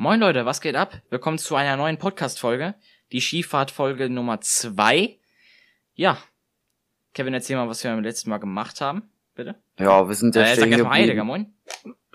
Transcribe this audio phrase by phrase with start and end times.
[0.00, 0.92] Moin Leute, was geht ab?
[1.10, 2.74] Willkommen zu einer neuen Podcast-Folge.
[3.10, 5.18] Die Skifahrt-Folge Nummer zwei.
[5.94, 6.18] Ja.
[7.14, 9.10] Kevin, erzähl mal, was wir beim letzten Mal gemacht haben.
[9.34, 9.56] Bitte.
[9.76, 11.26] Ja, wir sind ja Äh, sag stehen erstmal Hi, Digga, geblieben.
[11.26, 11.54] moin.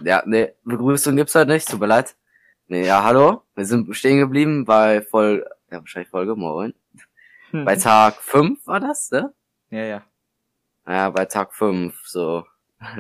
[0.02, 2.16] Ja, nee, Begrüßung gibt's halt nicht, tut mir leid.
[2.68, 3.44] Nee, ja, hallo.
[3.54, 6.74] Wir sind stehen geblieben bei Folge, ja, wahrscheinlich Folge, moin.
[7.52, 9.34] Bei Tag 5 war das, ne?
[9.72, 10.04] ja, ja.
[10.88, 12.46] Ja, bei Tag 5, so.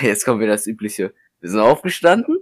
[0.00, 1.12] Jetzt kommt wieder das Übliche.
[1.40, 2.38] Wir sind aufgestanden,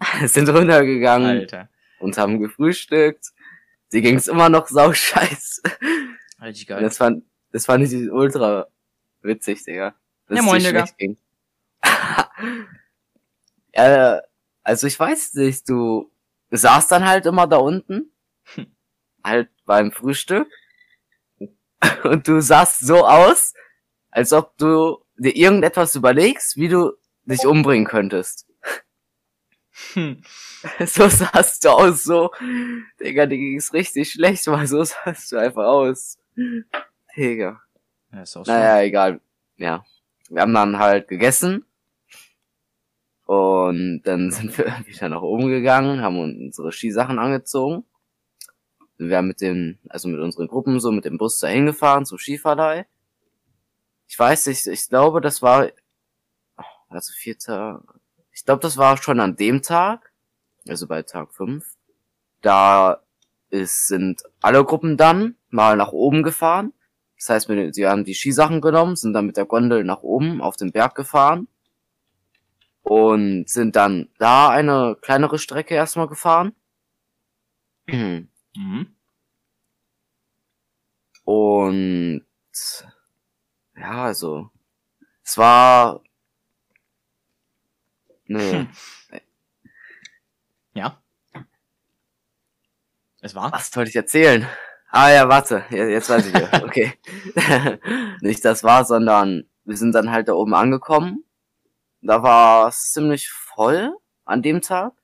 [0.26, 1.68] sind runtergegangen Alter.
[1.98, 3.26] und haben gefrühstückt.
[3.92, 5.62] Die ging's immer noch sau scheiße.
[6.42, 6.82] Richtig Und geil.
[6.82, 8.68] Das fand, das fand ich ultra
[9.22, 9.94] witzig, Digga.
[10.26, 10.84] Dass Ja, moin, Digga.
[10.96, 11.16] ging.
[13.74, 14.20] ja,
[14.62, 16.10] also ich weiß nicht, du
[16.50, 18.12] saßt dann halt immer da unten,
[18.54, 18.66] Hm.
[19.24, 20.48] halt beim Frühstück,
[22.04, 23.54] und du sahst so aus,
[24.10, 26.92] als ob du dir irgendetwas überlegst, wie du
[27.24, 28.46] dich umbringen könntest.
[29.94, 30.22] Hm.
[30.86, 32.30] So sahst du aus, so,
[33.00, 36.18] Digga, dir ging's richtig schlecht, aber so sahst du einfach aus.
[37.16, 37.62] Digga.
[38.12, 38.46] Ja, ist auch.
[38.46, 39.20] Naja, egal.
[39.56, 39.84] Ja.
[40.28, 41.64] Wir haben dann halt gegessen.
[43.26, 47.84] Und dann sind wir wieder nach oben gegangen, haben unsere Skisachen angezogen.
[48.98, 52.18] Wir haben mit den, also mit unseren Gruppen so mit dem Bus dahin gefahren zum
[52.18, 52.86] Skiverleih.
[54.08, 55.70] Ich weiß nicht, ich glaube, das war,
[56.88, 57.84] also vierter,
[58.40, 60.14] ich glaube, das war schon an dem Tag,
[60.66, 61.76] also bei Tag fünf.
[62.40, 63.02] Da
[63.50, 66.72] ist, sind alle Gruppen dann mal nach oben gefahren.
[67.18, 70.40] Das heißt, wir- sie haben die Skisachen genommen, sind dann mit der Gondel nach oben
[70.40, 71.48] auf den Berg gefahren
[72.80, 76.54] und sind dann da eine kleinere Strecke erstmal gefahren.
[77.86, 78.96] Mhm.
[81.24, 82.24] Und
[83.76, 84.50] ja, also
[85.22, 86.00] es war
[88.38, 88.68] nee, Hm.
[90.74, 91.02] Ja.
[93.20, 93.52] Es war?
[93.52, 94.46] was wollte ich erzählen?
[94.90, 96.50] Ah ja, warte, ja, jetzt weiß ich wieder.
[96.64, 96.92] Okay.
[98.20, 101.24] Nicht das war, sondern wir sind dann halt da oben angekommen.
[102.02, 103.94] Da war es ziemlich voll
[104.24, 104.94] an dem Tag.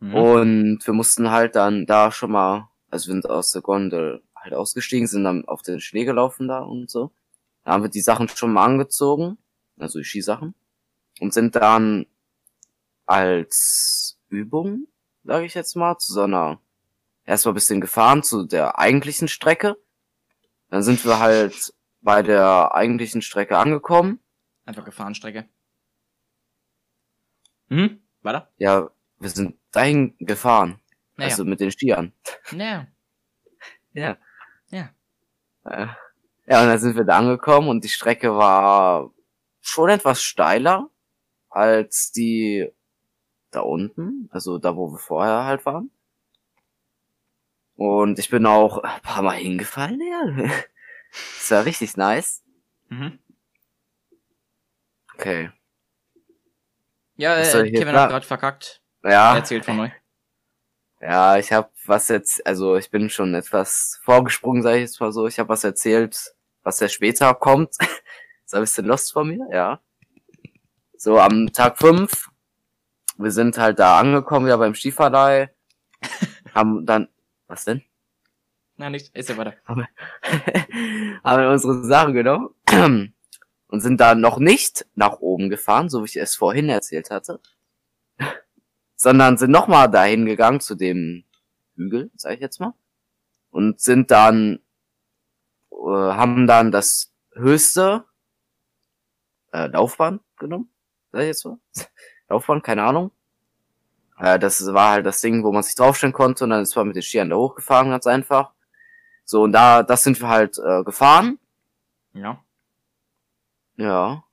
[0.00, 0.14] Mhm.
[0.14, 4.54] Und wir mussten halt dann da schon mal, also wir sind aus der Gondel halt
[4.54, 7.10] ausgestiegen, sind dann auf den Schnee gelaufen da und so.
[7.64, 9.38] Da haben wir die Sachen schon mal angezogen,
[9.78, 10.54] also die Skisachen,
[11.20, 12.06] und sind dann
[13.06, 14.86] als Übung,
[15.24, 16.60] sage ich jetzt mal, zu so einer,
[17.24, 19.76] erstmal ein bisschen gefahren zu der eigentlichen Strecke.
[20.68, 24.20] Dann sind wir halt bei der eigentlichen Strecke angekommen.
[24.64, 25.48] Einfach gefahren, Strecke.
[27.68, 28.00] Mhm.
[28.22, 28.50] Weiter?
[28.58, 30.80] Ja, wir sind dahin gefahren,
[31.16, 31.30] Naja.
[31.30, 32.12] also mit den Skiern.
[32.52, 32.86] naja.
[33.92, 34.16] Ja.
[34.68, 34.90] Ja.
[35.64, 35.88] Äh,
[36.46, 39.10] Ja, und dann sind wir da angekommen und die Strecke war
[39.60, 40.88] schon etwas steiler
[41.50, 42.70] als die
[43.50, 45.90] da unten, also da, wo wir vorher halt waren.
[47.76, 50.50] Und ich bin auch ein paar Mal hingefallen, ja.
[51.12, 52.44] Das war richtig nice.
[52.88, 53.18] Mhm.
[55.14, 55.50] Okay.
[57.16, 58.80] Ja, äh, Kevin hat gerade verkackt.
[59.02, 59.90] Ja, Erzählt von neu.
[61.00, 65.10] ja, ich habe was jetzt, also ich bin schon etwas vorgesprungen, sage ich jetzt mal
[65.12, 65.26] so.
[65.26, 67.74] Ich habe was erzählt, was ja später kommt.
[68.44, 69.80] Ist ein bisschen lost von mir, ja.
[71.02, 72.28] So, am Tag fünf,
[73.16, 75.48] wir sind halt da angekommen, wieder beim Skiverleih.
[76.54, 77.08] haben dann,
[77.46, 77.82] was denn?
[78.76, 79.08] Nein, nichts.
[79.14, 79.54] Ist ja weiter.
[79.64, 79.86] haben
[81.24, 82.54] wir unsere Sachen genommen
[83.68, 87.40] und sind da noch nicht nach oben gefahren, so wie ich es vorhin erzählt hatte,
[88.94, 91.24] sondern sind nochmal dahin gegangen zu dem
[91.76, 92.74] Hügel, sag ich jetzt mal,
[93.48, 94.60] und sind dann,
[95.72, 98.04] äh, haben dann das höchste
[99.54, 100.68] äh, Laufband genommen,
[101.12, 101.58] sag ich jetzt mal,
[102.28, 103.10] Laufband, keine Ahnung.
[104.18, 106.86] Äh, das war halt das Ding, wo man sich draufstellen konnte und dann ist man
[106.86, 108.52] mit den Skiern da hochgefahren, ganz einfach.
[109.24, 111.38] So, und da, das sind wir halt äh, gefahren.
[112.12, 112.42] Ja.
[113.76, 114.24] Ja.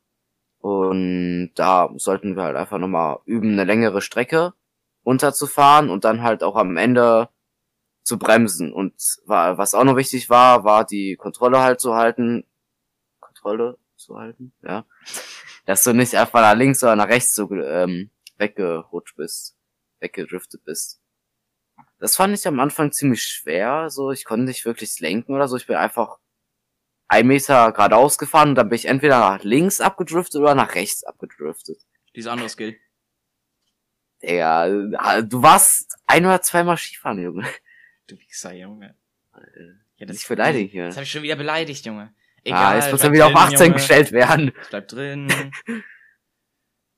[0.59, 4.53] Und da sollten wir halt einfach nochmal üben, eine längere Strecke
[5.05, 7.29] runterzufahren und dann halt auch am Ende
[8.03, 8.73] zu bremsen.
[8.73, 8.93] Und
[9.25, 12.45] war, was auch noch wichtig war, war die Kontrolle halt zu halten.
[13.19, 14.85] Kontrolle zu halten, ja.
[15.67, 19.57] Dass du nicht einfach nach links oder nach rechts so ähm, weggerutscht bist,
[19.99, 21.01] weggedriftet bist.
[21.99, 25.57] Das fand ich am Anfang ziemlich schwer, so ich konnte nicht wirklich lenken oder so.
[25.57, 26.17] Ich bin einfach
[27.09, 31.03] ein Meter geradeaus gefahren und dann bin ich entweder nach links abgedriftet oder nach rechts
[31.03, 31.81] abgedriftet.
[32.15, 32.77] Dieses andere Skill.
[34.23, 37.45] Digga, du warst ein oder zweimal Skifahren, Junge.
[38.07, 38.95] Du Wichser, Junge.
[39.97, 40.85] Ja, Nicht beleidigen hier.
[40.85, 42.13] Das habe ich schon wieder beleidigt, Junge.
[42.53, 43.73] Ah, jetzt muss er wieder auf drin, 18 Junge.
[43.73, 44.51] gestellt werden.
[44.69, 45.51] Bleib drin.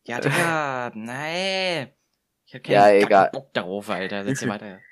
[0.05, 1.91] ja, Digga, nein.
[2.45, 3.29] Ich hab keinen Ja, egal.
[3.31, 4.23] Bock darauf, Alter.
[4.23, 4.79] Setz hier weiter.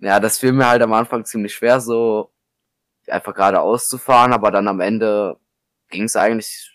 [0.00, 2.34] Ja, das fiel mir halt am Anfang ziemlich schwer, so
[3.06, 5.38] einfach geradeaus zu fahren, aber dann am Ende
[5.88, 6.70] ging's eigentlich,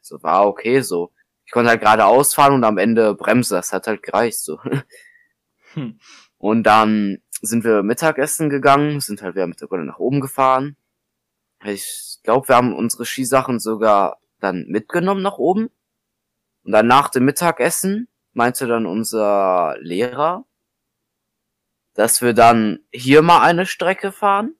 [0.00, 1.12] so war okay so.
[1.44, 4.60] Ich konnte halt geradeaus fahren und am Ende bremsen, das hat halt gereicht so.
[5.74, 6.00] Hm.
[6.38, 10.76] Und dann sind wir Mittagessen gegangen, sind halt wieder mit der Gondel nach oben gefahren.
[11.64, 15.70] Ich glaube, wir haben unsere Skisachen sogar dann mitgenommen nach oben.
[16.64, 20.44] Und dann nach dem Mittagessen meinte dann unser Lehrer,
[21.94, 24.54] dass wir dann hier mal eine Strecke fahren.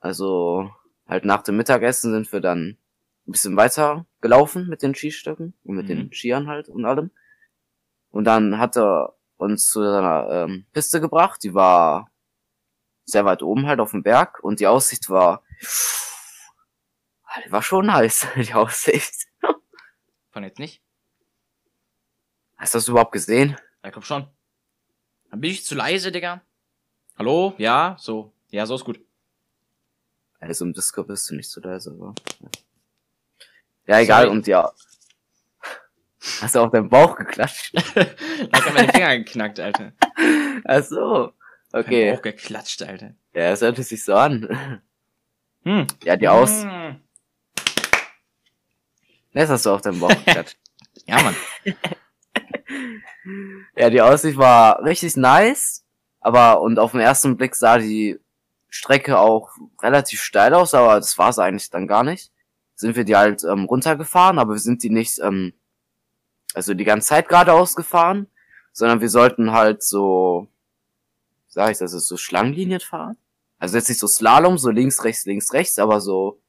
[0.00, 0.70] Also
[1.06, 2.76] halt nach dem Mittagessen sind wir dann
[3.26, 5.88] ein bisschen weiter gelaufen mit den Skistöcken und mit Mhm.
[5.88, 7.10] den Skiern halt und allem.
[8.10, 12.10] Und dann hat er uns zu seiner ähm, Piste gebracht, die war
[13.04, 15.42] sehr weit oben halt auf dem Berg und die Aussicht war,
[17.44, 19.26] die war schon nice, die Aussicht.
[20.30, 20.82] Von jetzt nicht?
[22.56, 23.56] Hast du das überhaupt gesehen?
[23.82, 24.26] Ja, glaub schon.
[25.30, 26.42] Dann bin ich zu leise, Digga.
[27.18, 27.54] Hallo?
[27.58, 27.96] Ja?
[27.98, 28.32] So.
[28.50, 29.00] Ja, so ist gut.
[30.40, 32.14] Also im Discord bist du nicht so leise, aber.
[33.86, 34.36] Ja, egal, Sorry.
[34.36, 34.72] und ja.
[36.40, 37.74] Hast du auf deinen Bauch geklatscht?
[37.94, 39.92] Hat er meine Finger geknackt, Alter.
[40.64, 41.32] Ach so.
[41.74, 42.16] Okay.
[42.16, 43.14] Auch geklatscht, Alter.
[43.32, 44.80] Ja, das hört sich so an.
[45.66, 45.86] Hm.
[46.02, 46.62] Ja, die Aus.
[46.62, 47.00] Hm.
[49.32, 50.58] Jetzt hast du auf deinen Bauch geklatscht.
[51.06, 51.34] Ja, Mann.
[53.76, 55.84] ja, die Aussicht war richtig nice.
[56.20, 58.20] Aber, und auf den ersten Blick sah die
[58.68, 59.50] Strecke auch
[59.82, 62.30] relativ steil aus, aber das war es eigentlich dann gar nicht.
[62.74, 65.54] Sind wir die halt ähm, runtergefahren, aber wir sind die nicht, ähm,
[66.52, 68.26] also die ganze Zeit geradeaus gefahren,
[68.72, 70.48] sondern wir sollten halt so,
[71.54, 73.16] sag ich das, ist so Schlangenlinien fahren.
[73.58, 76.40] Also jetzt nicht so Slalom, so links, rechts, links, rechts, aber so,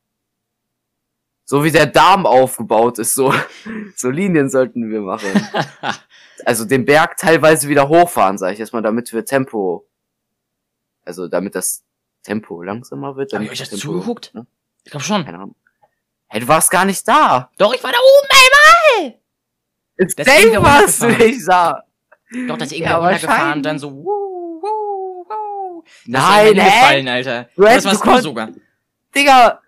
[1.45, 3.33] so wie der Darm aufgebaut ist, so,
[3.95, 5.29] so Linien sollten wir machen.
[6.43, 9.87] Also den Berg teilweise wieder hochfahren, sage ich erstmal, damit wir Tempo,
[11.05, 11.81] also damit das
[12.23, 13.31] Tempo langsamer wird.
[13.33, 14.33] Hab ich euch das Tempo- zugeguckt?
[14.35, 14.45] Ne?
[14.83, 15.23] Ich glaub schon.
[15.23, 15.55] Keine Ahnung.
[16.27, 17.49] Hey, du warst gar nicht da.
[17.57, 18.29] Doch, ich war da oben,
[18.99, 19.19] ey!
[19.97, 21.83] Jetzt was du nicht sah.
[22.47, 24.34] Doch, das ist Ja, irgendwer runtergefahren dann so, wuh,
[26.07, 26.61] Das Nein, hä?
[26.61, 27.49] hingefallen, Alter.
[27.55, 28.49] Du Das warst du sogar.
[29.15, 29.61] Digga.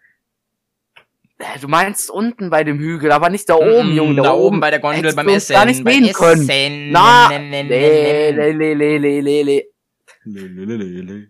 [1.62, 4.22] Du meinst unten bei dem Hügel, aber nicht da oben, Mm, Junge.
[4.24, 5.54] Da, oben bei der Gondel Hättest beim Essen.
[5.54, 6.50] gar nicht beim sehen können.
[6.50, 6.92] Essen.
[6.92, 9.22] Na, Ne, ne, ne, Le, ne, le, le, le,
[10.66, 11.28] le, le, le.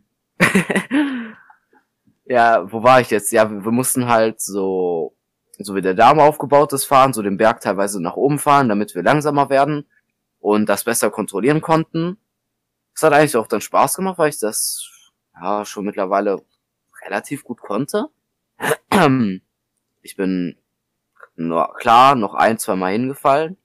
[2.26, 3.32] ja, wo war ich jetzt?
[3.32, 5.14] Ja, wir, wir mussten halt so,
[5.60, 8.96] so wie der Dame aufgebaut ist, fahren, so den Berg teilweise nach oben fahren, damit
[8.96, 9.86] wir langsamer werden
[10.40, 12.18] und das besser kontrollieren konnten.
[12.98, 16.44] Das hat eigentlich auch dann Spaß gemacht, weil ich das ja schon mittlerweile
[17.06, 18.10] relativ gut konnte.
[20.02, 20.58] Ich bin
[21.36, 23.56] nur, klar noch ein, zwei Mal hingefallen.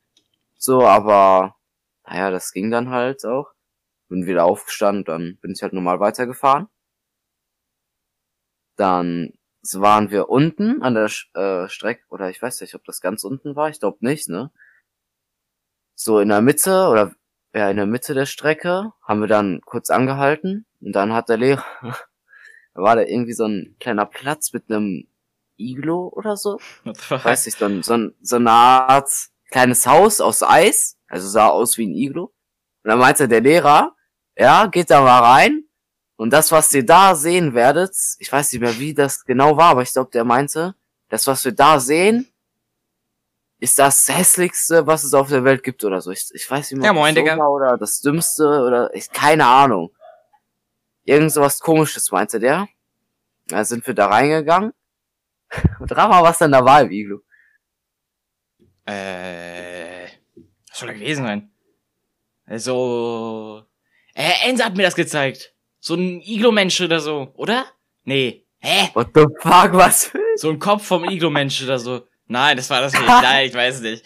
[0.58, 1.56] So, aber
[2.06, 3.54] naja, das ging dann halt auch.
[4.10, 6.68] Bin wieder aufgestanden, dann bin ich halt normal weitergefahren.
[8.76, 9.32] Dann
[9.72, 13.56] waren wir unten an der äh, Strecke, oder ich weiß nicht, ob das ganz unten
[13.56, 14.52] war, ich glaube nicht, ne?
[15.94, 17.14] So in der Mitte, oder
[17.54, 21.36] ja, in der Mitte der Strecke, haben wir dann kurz angehalten und dann hat der
[21.36, 21.94] Lehrer, da
[22.82, 25.06] war da irgendwie so ein kleiner Platz mit einem
[25.58, 29.10] Iglo oder so weiß nicht, so, ein, so, ein, so eine Art
[29.50, 32.32] kleines Haus aus Eis, also sah aus wie ein Iglo.
[32.82, 33.94] Und dann meinte der Lehrer,
[34.36, 35.64] ja, geht da mal rein.
[36.16, 39.70] Und das, was ihr da sehen werdet, ich weiß nicht mehr, wie das genau war,
[39.70, 40.74] aber ich glaube, der meinte,
[41.08, 42.31] das, was wir da sehen,
[43.62, 46.10] ist das hässlichste, was es auf der Welt gibt oder so.
[46.10, 47.36] Ich, ich weiß nicht mehr, Ja, moin, Digga.
[47.46, 49.94] oder das Dümmste oder ich, keine Ahnung.
[51.04, 52.66] Irgend so was komisches, meinte der.
[53.46, 54.72] Da sind wir da reingegangen.
[55.78, 57.20] Und rat mal, was denn da war im Iglu.
[58.84, 60.06] Äh,
[60.68, 61.52] was soll da gewesen sein?
[62.46, 63.64] Also,
[64.14, 65.54] äh, Ense hat mir das gezeigt.
[65.78, 67.64] So ein Iglo-Mensch oder so, oder?
[68.02, 68.44] Nee.
[68.58, 68.90] Hä?
[68.94, 72.08] What the fuck, was So ein Kopf vom Iglo-Mensch oder so.
[72.26, 73.06] Nein, das war das nicht.
[73.06, 74.04] Nein, ich weiß nicht.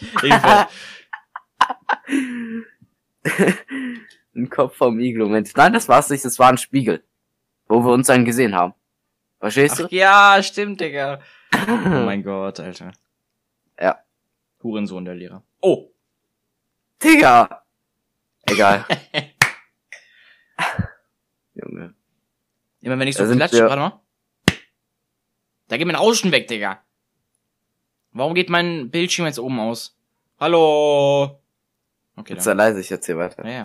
[4.35, 5.53] Ein Kopf vom Iglu, Mensch.
[5.55, 7.03] Nein, das war's nicht, das war ein Spiegel.
[7.67, 8.73] Wo wir uns dann gesehen haben.
[9.39, 11.19] Verstehst Ach ja, stimmt, Digga.
[11.53, 12.91] Oh mein Gott, Alter.
[13.79, 13.99] Ja.
[14.63, 15.43] Hurensohn, der Lehrer.
[15.61, 15.91] Oh.
[17.03, 17.63] Digga!
[18.49, 18.85] Egal.
[21.53, 21.93] Junge.
[22.81, 24.01] Immer wenn ich so klatsche, warte mal.
[25.67, 26.81] Da geht mein Rauschen weg, Digga.
[28.17, 29.95] Warum geht mein Bildschirm jetzt oben aus?
[30.39, 31.39] Hallo?
[32.15, 32.57] Okay, Jetzt dann.
[32.57, 33.45] sei leise, ich erzähl weiter.
[33.45, 33.63] Ja, ja.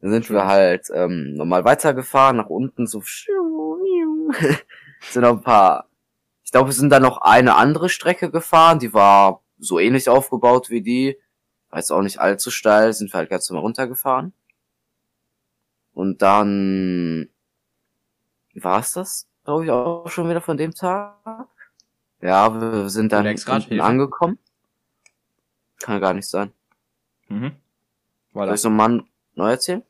[0.00, 3.00] Dann sind wir halt ähm, nochmal weitergefahren, nach unten so.
[5.00, 5.88] sind noch ein paar.
[6.44, 10.70] Ich glaube, wir sind dann noch eine andere Strecke gefahren, die war so ähnlich aufgebaut
[10.70, 11.18] wie die.
[11.68, 14.34] war jetzt auch nicht allzu steil, sind wir halt ganz normal runtergefahren.
[15.94, 17.28] Und dann
[18.54, 21.48] war's das, glaube ich, auch schon wieder von dem Tag.
[22.20, 24.38] Ja, wir sind dann unten angekommen.
[25.80, 26.52] Kann gar nicht sein.
[27.28, 27.52] Mhm.
[28.32, 28.54] Soll Voilà.
[28.54, 29.82] ich so einen Mann neu erzählen?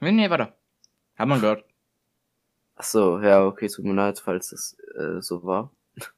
[0.00, 0.54] Nee, nee, warte.
[1.16, 1.64] Hat man gehört.
[2.76, 5.70] Ach so, ja, okay, tut mir leid, falls es äh, so war.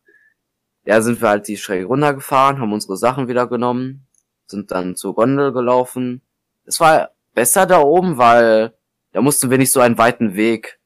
[0.84, 4.06] Ja, sind wir halt die Strecke runtergefahren, haben unsere Sachen wieder genommen,
[4.46, 6.22] sind dann zur Gondel gelaufen.
[6.64, 8.74] Es war besser da oben, weil
[9.12, 10.80] da mussten wir nicht so einen weiten Weg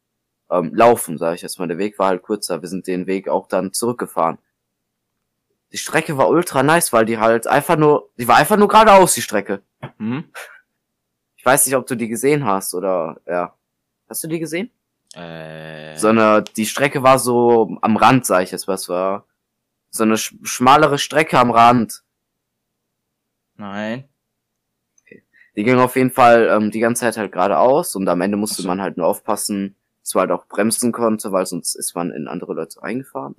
[0.50, 1.68] ähm, laufen, sage ich jetzt mal.
[1.68, 2.61] Der Weg war halt kürzer.
[2.61, 4.38] Wir sind den Weg auch dann zurückgefahren.
[5.75, 9.14] Die Strecke war ultra nice, weil die halt einfach nur, die war einfach nur geradeaus,
[9.14, 9.61] die Strecke.
[9.99, 10.31] Mhm.
[11.35, 13.57] Ich weiß nicht, ob du die gesehen hast oder, ja.
[14.09, 14.71] Hast du die gesehen?
[15.16, 19.26] Äh, sondern die Strecke war so am Rand, sag ich jetzt was war.
[19.90, 22.04] So eine sch schmalere Strecke am Rand.
[23.57, 24.09] nein.
[25.57, 28.62] Die ging auf jeden Fall ähm, die ganze Zeit halt geradeaus und am Ende musste
[28.62, 28.69] so.
[28.69, 32.28] man halt nur aufpassen, dass man halt auch bremsen konnte, weil sonst ist man in
[32.28, 33.35] andere Leute reingefahren.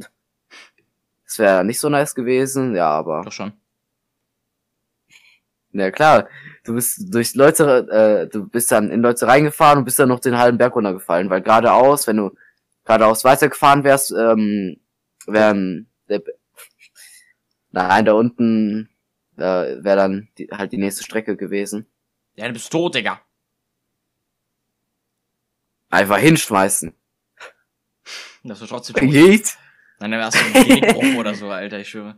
[1.26, 3.54] Das wäre nicht so nice gewesen, ja, aber Doch schon.
[5.72, 6.30] ja klar,
[6.64, 10.20] du bist durch Leute, äh, du bist dann in Leute reingefahren und bist dann noch
[10.20, 12.32] den halben Berg runtergefallen, weil geradeaus, wenn du
[12.86, 14.78] geradeaus weitergefahren wärst, ähm,
[15.26, 16.22] wären der,
[17.72, 18.90] nein, da unten
[19.38, 21.88] äh, wäre dann die, halt die nächste Strecke gewesen.
[22.36, 23.20] Ja, du bist tot, Digga.
[25.90, 26.94] Einfach hinschmeißen.
[28.44, 29.10] Das wird trotzdem tot.
[29.10, 29.58] Geht?
[30.00, 32.18] Nein, dann wärst du ein Genickbruch oder so, Alter, ich schwöre.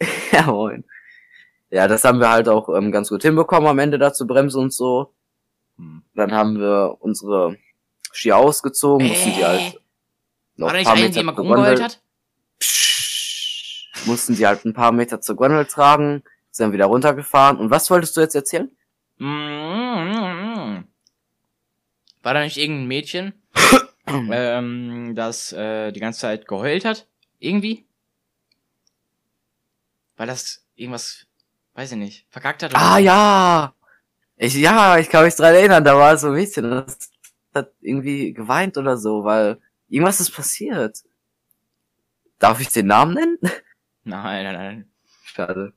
[0.32, 0.84] Ja, moin.
[1.70, 4.60] Ja, das haben wir halt auch ähm, ganz gut hinbekommen am Ende da zu bremsen
[4.62, 5.12] und so.
[5.76, 6.02] Hm.
[6.14, 7.56] Dann haben wir unsere
[8.12, 9.80] Skier ausgezogen, mussten die halt
[10.56, 12.00] noch War da ein nicht paar Meter rumgeheult Gondel- hat?
[12.60, 17.58] Psch, mussten die halt ein paar Meter zur Gondel tragen, sind dann wieder runtergefahren.
[17.58, 18.70] Und was wolltest du jetzt erzählen?
[19.18, 20.84] Mm.
[22.22, 23.32] War da nicht irgendein Mädchen,
[24.30, 27.06] ähm, das äh, die ganze Zeit geheult hat?
[27.38, 27.86] Irgendwie?
[30.16, 31.26] Weil das irgendwas,
[31.74, 32.72] weiß ich nicht, verkackt hat?
[32.72, 33.02] oder Ah so?
[33.04, 33.74] ja!
[34.36, 37.10] Ich, ja, ich kann mich dran erinnern, da war so ein Mädchen, das
[37.54, 41.02] hat irgendwie geweint oder so, weil irgendwas ist passiert.
[42.38, 43.38] Darf ich den Namen nennen?
[44.06, 44.90] Nein, nein, nein.
[45.24, 45.72] Schade.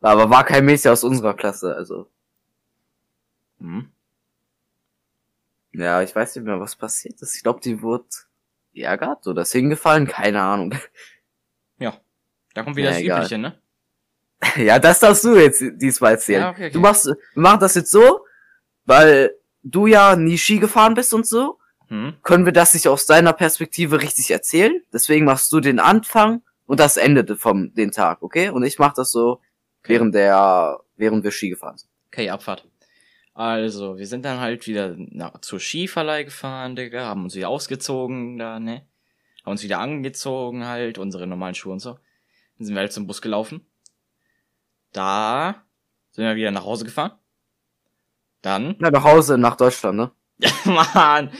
[0.00, 2.08] Aber war kein Mädchen aus unserer Klasse, also.
[3.60, 3.90] Hm.
[5.76, 7.36] Ja, ich weiß nicht mehr, was passiert ist.
[7.36, 8.06] Ich glaube, die wurde
[8.72, 10.74] geärgert oder ist hingefallen, keine Ahnung.
[12.56, 13.18] Da kommt wieder Ja, das egal.
[13.18, 13.58] Übliche, ne?
[14.66, 16.40] Ja, das darfst du jetzt diesmal erzählen.
[16.40, 16.72] Ja, okay, okay.
[16.72, 18.24] Du machst, wir machen das jetzt so,
[18.86, 22.14] weil du ja nie Ski gefahren bist und so, Hm.
[22.22, 24.80] können wir das nicht aus deiner Perspektive richtig erzählen.
[24.92, 28.48] Deswegen machst du den Anfang und das Ende vom den Tag, okay?
[28.48, 29.40] Und ich mach das so
[29.84, 31.90] während der, während wir Ski gefahren sind.
[32.08, 32.66] Okay, Abfahrt.
[33.36, 38.38] Also, wir sind dann halt wieder na, zur Skiverleih gefahren, Digga, haben uns wieder ausgezogen,
[38.38, 38.86] da, ne?
[39.44, 41.98] Haben uns wieder angezogen halt, unsere normalen Schuhe und so.
[42.56, 43.66] Dann sind wir halt zum Bus gelaufen.
[44.94, 45.66] Da
[46.12, 47.12] sind wir wieder nach Hause gefahren.
[48.40, 50.12] Dann, Ja, nach Hause, nach Deutschland, ne?
[50.64, 51.30] Mann,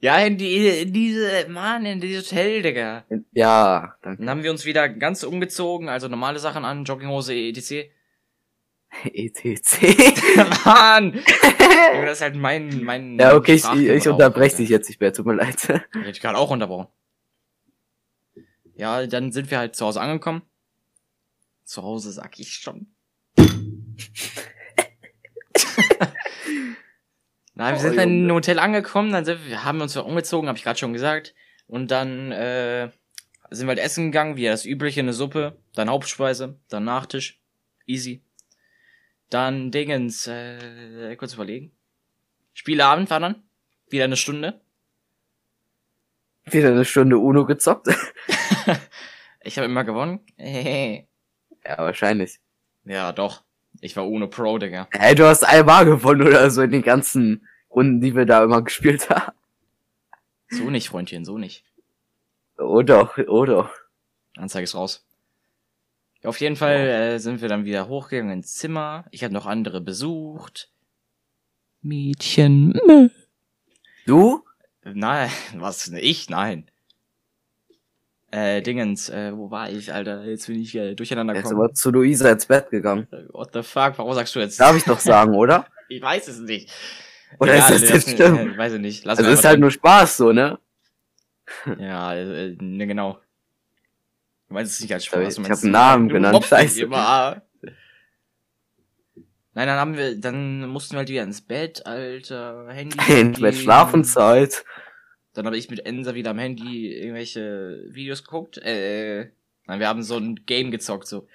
[0.00, 3.06] ja, in, die, in diese, Mann, in dieses Hotel, Digga.
[3.32, 4.20] Ja, danke.
[4.20, 7.88] Dann haben wir uns wieder ganz umgezogen, also normale Sachen an, Jogginghose, etc.
[9.04, 10.34] ETC.
[10.64, 11.20] Mann!
[12.04, 13.18] Das ist halt mein, mein.
[13.18, 15.68] ja, okay, ich, ich unterbreche dich jetzt nicht mehr, tut mir leid.
[15.68, 16.88] Hätte ich gerade auch unterbrochen.
[18.74, 20.42] Ja, dann sind wir halt zu Hause angekommen.
[21.64, 22.88] Zu Hause sag ich schon.
[27.54, 28.28] Na, wir Oh, sind dann Junge.
[28.28, 30.92] im Hotel angekommen, dann sind wir, haben wir uns ja umgezogen, habe ich gerade schon
[30.92, 31.34] gesagt.
[31.66, 32.90] Und dann äh,
[33.50, 37.40] sind wir halt essen gegangen, wie das übliche, eine Suppe, dann Hauptspeise, dann Nachtisch.
[37.86, 38.22] Easy.
[39.30, 41.72] Dann Dingens, äh, kurz überlegen.
[42.54, 43.42] Spieleabend war dann.
[43.88, 44.60] Wieder eine Stunde.
[46.44, 47.88] Wieder eine Stunde Uno gezockt.
[49.48, 50.20] Ich habe immer gewonnen.
[50.36, 51.06] ja,
[51.78, 52.38] wahrscheinlich.
[52.84, 53.44] ja, doch.
[53.80, 54.88] Ich war ohne Pro, Digga.
[54.92, 58.60] Hey, du hast einmal gewonnen oder so in den ganzen Runden, die wir da immer
[58.62, 59.32] gespielt haben.
[60.50, 61.64] So nicht, Freundchen, so nicht.
[62.58, 63.70] Oh doch, oh doch.
[64.36, 65.07] Anzeige ist raus.
[66.22, 69.04] Ja, auf jeden Fall äh, sind wir dann wieder hochgegangen ins Zimmer.
[69.10, 70.70] Ich habe noch andere besucht.
[71.80, 72.78] Mädchen.
[72.86, 73.08] Mö.
[74.06, 74.44] Du?
[74.84, 75.88] Nein, was?
[75.88, 76.28] Ich?
[76.30, 76.70] Nein.
[78.30, 80.24] Äh, Dingens, äh, wo war ich, Alter?
[80.24, 81.64] Jetzt bin ich äh, durcheinander Er ist gekommen.
[81.64, 83.06] aber zu Luisa ins Bett gegangen.
[83.32, 83.94] What the fuck?
[83.96, 84.60] Warum sagst du jetzt?
[84.60, 85.66] Darf ich doch sagen, oder?
[85.90, 86.70] Ich weiß es nicht.
[87.40, 88.40] Oder Egal, ist das mir- stimmt?
[88.40, 89.06] Äh, weiß ich nicht.
[89.06, 89.60] Lass Also ist halt drin.
[89.62, 90.58] nur Spaß so, ne?
[91.78, 93.18] Ja, äh, ne, genau.
[94.48, 95.34] Du meinst es nicht als Spaß.
[95.34, 96.82] ich meinst hab einen Namen genannt, scheiße.
[96.82, 97.42] Immer.
[99.54, 102.96] Nein, dann haben wir, dann mussten wir halt wieder ins Bett, alter, Handy.
[103.20, 103.56] Ins Bett.
[103.56, 104.64] Schlafenszeit.
[105.34, 108.58] Dann habe ich mit Ensa wieder am Handy irgendwelche Videos geguckt.
[108.58, 109.30] Äh,
[109.66, 111.26] nein, wir haben so ein Game gezockt, so.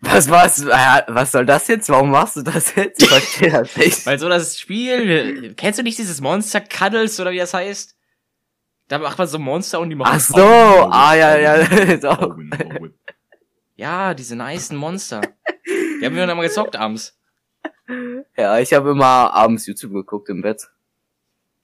[0.00, 1.88] Was, was, äh, was soll das jetzt?
[1.88, 3.02] Warum machst du das jetzt?
[3.02, 4.06] Ich verstehe das nicht.
[4.06, 7.96] Weil so das Spiel, kennst du nicht dieses Monster Cuddles oder wie das heißt?
[8.88, 10.12] Da macht man so Monster und die machen.
[10.14, 12.36] Ach so, ah, ja, ja, doch.
[13.76, 15.20] Ja, diese nicen Monster.
[15.66, 17.18] Die haben wir dann mal gezockt abends.
[18.36, 20.68] Ja, ich habe immer abends YouTube geguckt im Bett.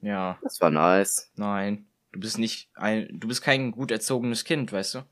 [0.01, 1.31] Ja, Das war nice.
[1.37, 1.87] nein.
[2.13, 5.07] Du bist nicht ein, du bist kein gut erzogenes Kind, weißt du?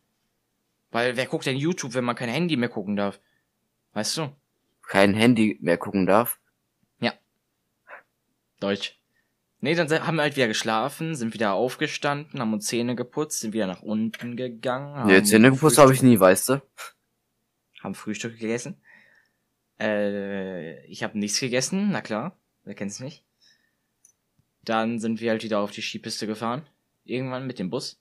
[0.90, 3.20] Weil wer guckt denn YouTube, wenn man kein Handy mehr gucken darf?
[3.92, 4.34] Weißt du?
[4.82, 6.38] Kein Handy mehr gucken darf.
[8.60, 8.98] Deutsch.
[9.60, 13.52] Nee, dann haben wir halt wieder geschlafen, sind wieder aufgestanden, haben uns Zähne geputzt, sind
[13.52, 15.06] wieder nach unten gegangen.
[15.06, 16.62] Nee, Zähne geputzt habe ich nie, weißt du?
[17.80, 18.80] Haben Frühstück gegessen.
[19.80, 23.24] Äh, ich habe nichts gegessen, na klar, wer kennt's nicht.
[24.62, 26.66] Dann sind wir halt wieder auf die Skipiste gefahren.
[27.08, 27.98] Irgendwann mit dem Bus.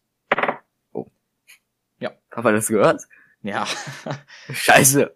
[2.38, 3.02] Hat man das gehört?
[3.42, 3.66] Ja.
[4.54, 5.12] Scheiße.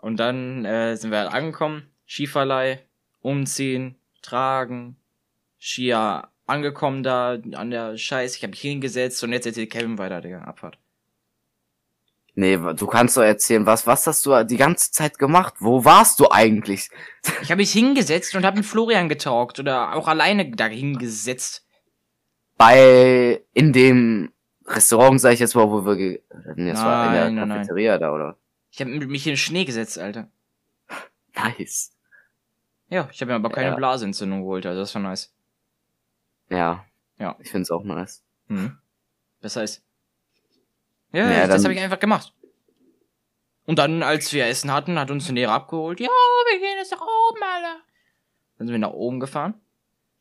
[0.00, 2.80] Und dann äh, sind wir halt angekommen, Skiverleih,
[3.20, 4.96] umziehen, tragen,
[5.60, 10.20] Skier angekommen da an der Scheiß, ich habe mich hingesetzt und jetzt erzählt Kevin weiter,
[10.20, 10.78] Digga, Abfahrt.
[12.34, 15.54] Nee, du kannst doch erzählen, was, was hast du die ganze Zeit gemacht?
[15.58, 16.88] Wo warst du eigentlich?
[17.42, 21.67] Ich habe mich hingesetzt und habe mit Florian getalkt oder auch alleine da hingesetzt.
[22.58, 24.32] Bei, in dem
[24.66, 25.94] Restaurant, sag ich jetzt mal, wo wir,
[26.56, 27.58] nee, das war in der Nein, nein, nein.
[27.58, 28.36] Cafeteria da, oder?
[28.70, 30.28] Ich habe mich in den Schnee gesetzt, Alter.
[31.34, 31.92] Nice.
[32.90, 33.74] Ja, ich habe mir aber keine Ja.
[33.76, 35.32] Blasenentzündung geholt, also das war nice.
[36.50, 36.84] Ja.
[37.18, 37.36] Ja.
[37.38, 38.24] Ich find's auch nice.
[38.48, 38.76] Hm.
[39.40, 39.82] Besser ist.
[41.12, 42.34] Ja, Ja, das habe ich einfach gemacht.
[43.66, 46.00] Und dann, als wir Essen hatten, hat uns der Lehrer abgeholt.
[46.00, 47.80] Ja, wir gehen jetzt nach oben, Alter.
[48.56, 49.54] Dann sind wir nach oben gefahren.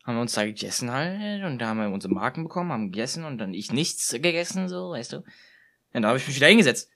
[0.08, 1.44] Haben uns da gegessen halt.
[1.44, 4.90] Und da haben wir unsere Marken bekommen, haben gegessen und dann ich nichts gegessen, so,
[4.92, 5.18] weißt du.
[5.94, 6.90] Und da habe ich mich wieder hingesetzt.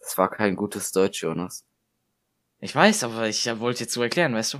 [0.00, 1.64] Das war kein gutes Deutsch, Jonas.
[2.58, 4.58] Ich weiß, aber ich äh, wollte jetzt so erklären, weißt du.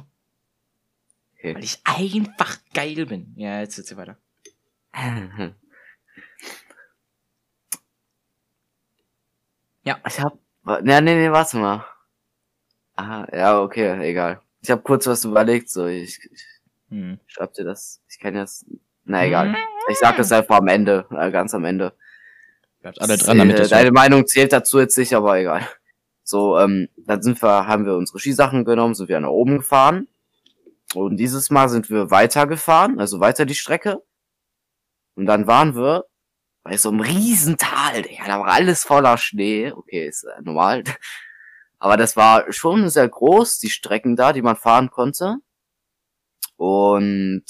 [1.38, 1.54] Okay.
[1.54, 3.32] Weil ich einfach geil bin.
[3.36, 4.18] Ja, jetzt erzähl weiter.
[9.82, 9.98] Ja.
[10.06, 11.84] Ich hab, wa- nee, nee, nee, warte mal.
[12.96, 14.40] Ah, ja, okay, egal.
[14.60, 16.44] Ich hab kurz was überlegt, so, ich, ich
[16.90, 17.18] Hm.
[17.26, 18.66] schreib dir das, ich kann das,
[19.04, 19.54] na egal.
[19.88, 21.92] Ich sag das einfach am Ende, äh, ganz am Ende.
[22.80, 25.66] Bleibt alle dran, damit äh, Deine Meinung zählt dazu jetzt nicht, aber egal.
[26.22, 30.06] So, ähm, dann sind wir, haben wir unsere Skisachen genommen, sind wir nach oben gefahren.
[30.94, 34.02] Und dieses Mal sind wir weitergefahren, also weiter die Strecke.
[35.14, 36.04] Und dann waren wir
[36.62, 39.72] bei so einem Riesental, Digga, da war alles voller Schnee.
[39.72, 40.84] Okay, ist äh, normal.
[41.78, 45.36] Aber das war schon sehr groß, die Strecken da, die man fahren konnte.
[46.60, 47.46] Und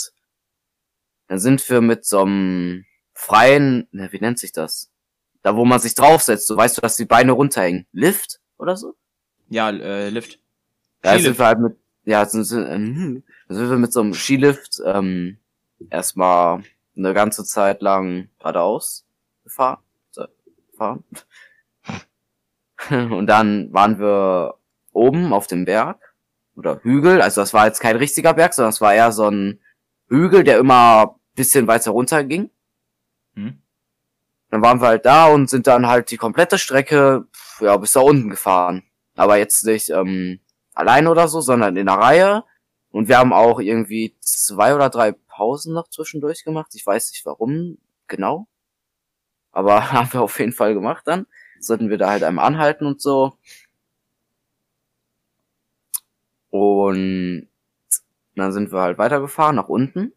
[1.26, 4.88] dann sind wir mit so einem freien, ne, wie nennt sich das?
[5.42, 7.88] Da, wo man sich draufsetzt, so weißt du, dass die Beine runterhängen.
[7.90, 8.94] Lift oder so?
[9.48, 10.38] Ja, äh, Lift.
[11.02, 14.80] Ja, sind wir halt mit, ja, sind, sind, dann sind wir mit so einem Skilift
[14.84, 15.38] ähm,
[15.90, 16.62] erstmal
[16.96, 19.08] eine ganze Zeit lang geradeaus
[19.42, 19.80] gefahren.
[20.70, 21.02] Gefahren.
[23.10, 24.54] Und dann waren wir
[24.92, 26.09] oben auf dem Berg
[26.60, 27.20] oder Hügel.
[27.20, 29.60] Also das war jetzt kein richtiger Berg, sondern es war eher so ein
[30.08, 32.50] Hügel, der immer bisschen weiter runter ging.
[33.34, 33.60] Hm?
[34.50, 37.26] Dann waren wir halt da und sind dann halt die komplette Strecke
[37.60, 38.82] ja, bis da unten gefahren.
[39.16, 40.40] Aber jetzt nicht ähm,
[40.74, 42.44] allein oder so, sondern in einer Reihe.
[42.90, 46.72] Und wir haben auch irgendwie zwei oder drei Pausen noch zwischendurch gemacht.
[46.74, 48.48] Ich weiß nicht warum genau.
[49.52, 51.26] Aber haben wir auf jeden Fall gemacht dann.
[51.60, 53.34] Sollten wir da halt einmal anhalten und so.
[56.50, 57.48] Und
[58.34, 60.12] dann sind wir halt weitergefahren nach unten.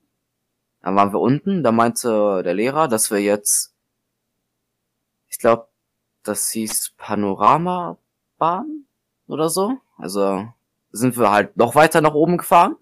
[0.82, 3.74] Dann waren wir unten, da meinte der Lehrer, dass wir jetzt,
[5.30, 5.68] ich glaube,
[6.24, 8.86] das hieß Panoramabahn
[9.28, 9.78] oder so.
[9.98, 10.48] Also
[10.92, 12.76] sind wir halt noch weiter nach oben gefahren.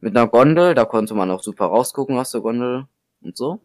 [0.00, 2.86] Mit einer Gondel, da konnte man auch super rausgucken aus der Gondel
[3.20, 3.60] und so.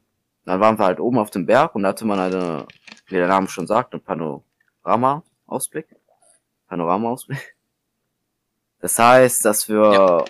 [0.46, 2.68] Dann waren wir halt oben auf dem Berg und da hatte man eine,
[3.08, 5.96] wie der Name schon sagt, einen Panorama-Ausblick.
[6.68, 7.53] Panorama-Ausblick.
[8.84, 10.26] Das heißt, dass wir, Ja.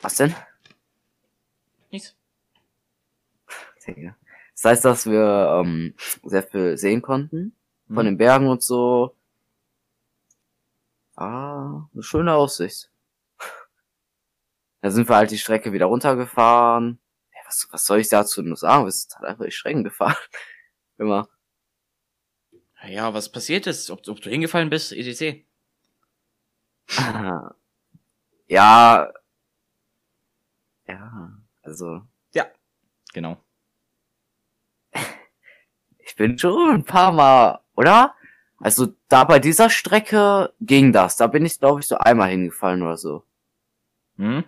[0.00, 0.32] was denn?
[1.90, 2.14] Nichts.
[4.54, 7.56] Das heißt, dass wir ähm, sehr viel sehen konnten
[7.88, 8.04] von Hm.
[8.04, 9.16] den Bergen und so.
[11.16, 12.88] Ah, eine schöne Aussicht.
[14.80, 17.00] Da sind wir halt die Strecke wieder runtergefahren.
[17.32, 18.84] Ja, was, was soll ich dazu nur sagen?
[18.84, 20.14] Wir sind halt einfach die Strecken gefahren.
[20.98, 21.28] Immer.
[22.86, 25.44] Ja, was passiert ist, ob, ob du hingefallen bist, etc.
[28.46, 29.12] ja.
[30.86, 32.02] Ja, also.
[33.16, 33.38] Genau.
[35.98, 38.14] Ich bin schon ein paar Mal, oder?
[38.58, 41.16] Also da bei dieser Strecke ging das.
[41.16, 43.24] Da bin ich, glaube ich, so einmal hingefallen oder so.
[44.16, 44.44] Hm?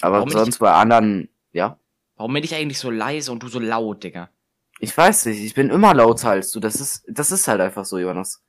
[0.00, 1.78] Aber Warum sonst bei anderen, ja.
[2.16, 4.30] Warum bin ich eigentlich so leise und du so laut, Digga?
[4.78, 6.60] Ich weiß nicht, ich bin immer lauter als du.
[6.60, 8.42] Das ist, das ist halt einfach so, Jonas.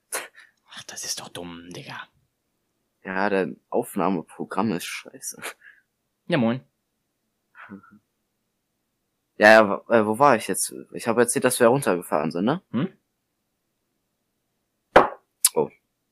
[0.75, 2.07] Ach, das ist doch dumm, Digga.
[3.03, 5.41] Ja, dein Aufnahmeprogramm ist scheiße.
[6.27, 6.61] Ja, moin.
[9.37, 10.75] Ja, ja, äh, wo war ich jetzt?
[10.91, 12.61] Ich habe erzählt, dass wir runtergefahren sind, ne?
[12.69, 12.87] Hm?
[15.55, 15.71] Oh,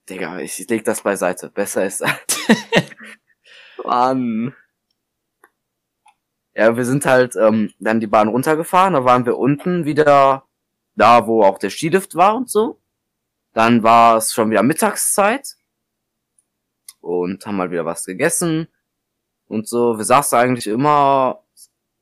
[0.10, 1.52] Digga, ich leg das beiseite.
[1.52, 2.04] Besser ist.
[3.86, 4.56] Mann.
[6.56, 10.48] Ja, wir sind halt ähm, dann die Bahn runtergefahren, da waren wir unten wieder
[10.96, 12.82] da, wo auch der Skilift war und so.
[13.54, 15.58] Dann war es schon wieder Mittagszeit
[17.02, 18.68] und haben mal wieder was gegessen
[19.48, 19.98] und so.
[19.98, 21.44] Wir saßen eigentlich immer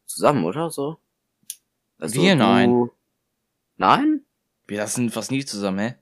[0.06, 1.00] zusammen, oder so?
[1.98, 2.34] Also Wir?
[2.34, 2.90] du- Nein.
[3.78, 4.26] Nein?
[4.68, 5.96] Wir lassen fast nie zusammen, hä?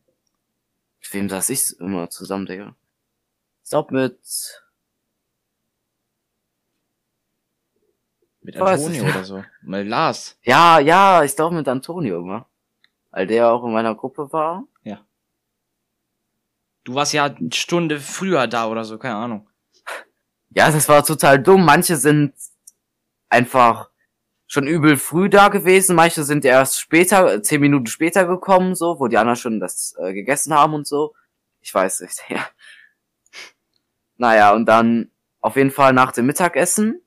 [1.00, 2.76] Mit wem saß ich immer zusammen, Digga?
[3.64, 4.20] Ich glaub mit
[8.42, 9.44] Mit Antonio oder so.
[9.62, 10.38] Mal Lars.
[10.44, 12.48] Ja, ja, ich glaube mit Antonio immer.
[13.12, 14.64] Weil der auch in meiner Gruppe war.
[16.88, 19.50] Du warst ja eine Stunde früher da oder so, keine Ahnung.
[20.52, 21.66] Ja, das war total dumm.
[21.66, 22.34] Manche sind
[23.28, 23.90] einfach
[24.48, 25.98] schon übel früh da gewesen.
[25.98, 30.14] Manche sind erst später, zehn Minuten später gekommen, so, wo die anderen schon das äh,
[30.14, 31.14] gegessen haben und so.
[31.60, 32.48] Ich weiß nicht, ja.
[34.16, 37.02] Naja, und dann auf jeden Fall nach dem Mittagessen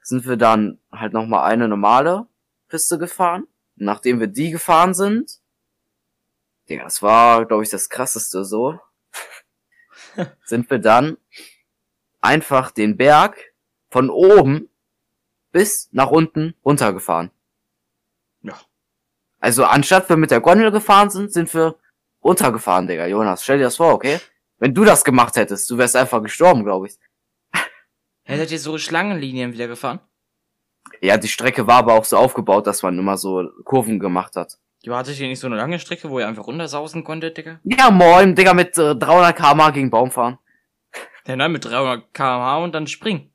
[0.00, 2.28] sind wir dann halt nochmal eine normale
[2.68, 3.48] Piste gefahren.
[3.74, 5.40] Nachdem wir die gefahren sind,
[6.68, 8.78] Digga, das war, glaube ich, das krasseste so,
[10.44, 11.16] sind wir dann
[12.20, 13.52] einfach den Berg
[13.90, 14.68] von oben
[15.52, 17.30] bis nach unten runtergefahren.
[18.42, 18.58] Ja.
[19.38, 21.76] Also anstatt wir mit der Gondel gefahren sind, sind wir
[22.22, 23.06] runtergefahren, Digga.
[23.06, 24.20] Jonas, stell dir das vor, okay?
[24.58, 26.98] Wenn du das gemacht hättest, du wärst einfach gestorben, glaube ich.
[28.24, 30.00] Hättet ihr so Schlangenlinien wieder gefahren?
[31.00, 34.58] Ja, die Strecke war aber auch so aufgebaut, dass man immer so Kurven gemacht hat.
[34.84, 37.58] Du hattet ihr nicht so eine lange Strecke, wo ihr einfach runtersausen konntet, Digga?
[37.64, 40.38] Ja, moin, Digga, mit äh, 300 km gegen Baum fahren.
[41.26, 43.32] Ja, nein, mit 300 kmh und dann springen.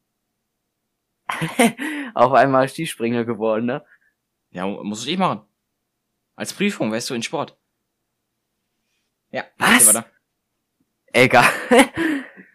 [2.14, 3.84] Auf einmal Skispringer geworden, ne?
[4.52, 5.42] Ja, muss ich machen.
[6.36, 7.58] Als Prüfung, weißt du, in Sport.
[9.32, 9.88] Ja, Was?
[9.88, 10.06] weiter.
[11.12, 11.50] Egal.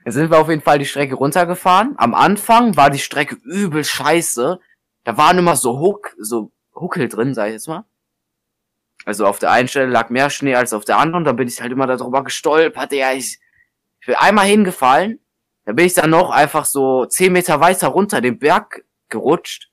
[0.05, 1.95] Dann sind wir auf jeden Fall die Strecke runtergefahren.
[1.97, 4.61] Am Anfang war die Strecke übel scheiße.
[5.03, 7.85] Da waren immer so Huck, so Huckel drin, sag ich jetzt mal.
[9.05, 11.25] Also auf der einen Stelle lag mehr Schnee als auf der anderen.
[11.25, 12.93] Da bin ich halt immer darüber gestolpert.
[12.93, 13.39] Ja, ich,
[14.01, 15.21] ich bin einmal hingefallen.
[15.65, 19.71] Da bin ich dann noch einfach so zehn Meter weiter runter den Berg gerutscht.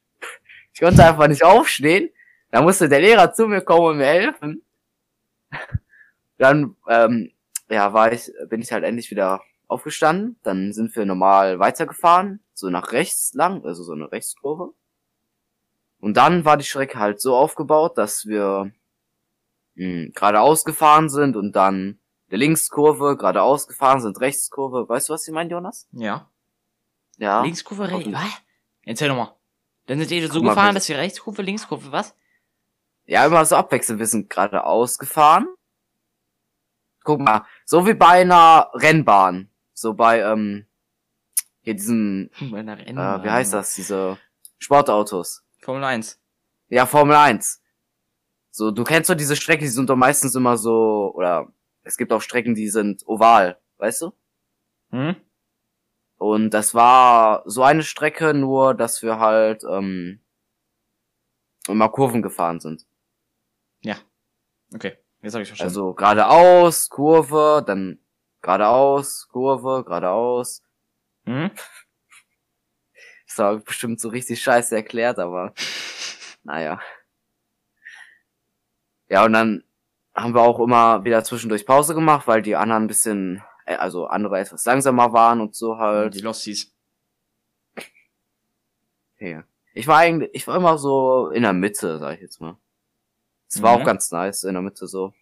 [0.73, 2.09] Ich konnte einfach nicht aufstehen.
[2.49, 4.63] Da musste der Lehrer zu mir kommen und mir helfen.
[6.37, 7.31] Dann, ähm,
[7.69, 10.39] ja, war ich, bin ich halt endlich wieder aufgestanden.
[10.43, 14.73] Dann sind wir normal weitergefahren, so nach rechts lang, also so eine Rechtskurve.
[15.99, 18.71] Und dann war die Strecke halt so aufgebaut, dass wir
[19.75, 24.87] mh, geradeaus gefahren sind und dann der Linkskurve geradeaus gefahren sind, Rechtskurve.
[24.87, 25.87] Weißt du, was ich meine, Jonas?
[25.91, 26.29] Ja.
[27.17, 27.41] Ja.
[27.43, 28.11] Linkskurve, rechts.
[28.11, 28.41] Was?
[28.83, 29.35] Erzähl nochmal.
[29.87, 32.15] Dann sind ihr so mal, gefahren, dass ihr Rechtskurve, Linkskurve, was?
[33.05, 33.99] Ja, immer so abwechselnd.
[33.99, 35.47] Wir sind geradeaus gefahren.
[37.03, 39.49] Guck mal, so wie bei einer Rennbahn.
[39.73, 40.67] So bei, ähm,
[41.61, 43.23] hier diesen, Bei einer äh, Rennbahn.
[43.23, 44.17] wie heißt das, diese
[44.59, 45.43] Sportautos.
[45.59, 46.19] Formel 1.
[46.69, 47.60] Ja, Formel 1.
[48.51, 51.47] So, du kennst doch diese Strecke, die sind doch meistens immer so, oder
[51.83, 54.11] es gibt auch Strecken, die sind oval, weißt du?
[54.91, 55.15] Hm?
[56.17, 60.19] Und das war so eine Strecke, nur dass wir halt ähm,
[61.67, 62.85] immer Kurven gefahren sind.
[64.75, 65.69] Okay, jetzt habe ich verstanden.
[65.69, 67.99] Also geradeaus, Kurve, dann
[68.41, 70.63] geradeaus, Kurve, geradeaus.
[71.25, 71.51] hm?
[73.27, 75.53] Das war bestimmt so richtig scheiße erklärt, aber
[76.43, 76.81] naja.
[79.11, 79.63] Ja, und dann
[80.15, 84.07] haben wir auch immer wieder zwischendurch Pause gemacht, weil die anderen ein bisschen, äh, also
[84.07, 86.13] andere etwas langsamer waren und so halt.
[86.13, 86.73] Die Losties.
[89.19, 89.43] Ja.
[89.73, 92.55] Ich war eigentlich, ich war immer so in der Mitte, sag ich jetzt mal.
[93.49, 93.81] Es war Mhm.
[93.81, 95.13] auch ganz nice in der Mitte so.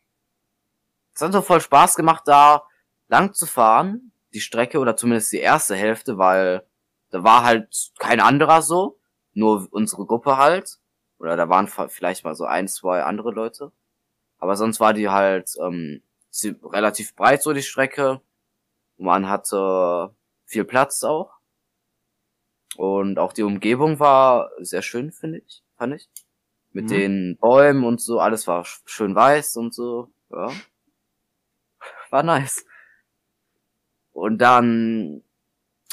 [1.15, 2.63] Es hat so voll Spaß gemacht, da
[3.07, 6.63] lang zu fahren, die Strecke oder zumindest die erste Hälfte, weil
[7.09, 8.99] da war halt kein anderer so,
[9.33, 10.77] nur unsere Gruppe halt.
[11.17, 13.71] Oder da waren vielleicht mal so ein, zwei andere Leute.
[14.39, 16.01] Aber sonst war die halt ähm,
[16.63, 18.21] relativ breit so die Strecke.
[18.97, 20.13] Man hatte
[20.45, 21.33] viel Platz auch.
[22.77, 26.09] Und auch die Umgebung war sehr schön, finde ich, fand ich.
[26.71, 26.89] Mit Mhm.
[26.89, 30.51] den Bäumen und so, alles war sch- schön weiß und so, ja.
[32.11, 32.65] War nice.
[34.11, 35.23] Und dann,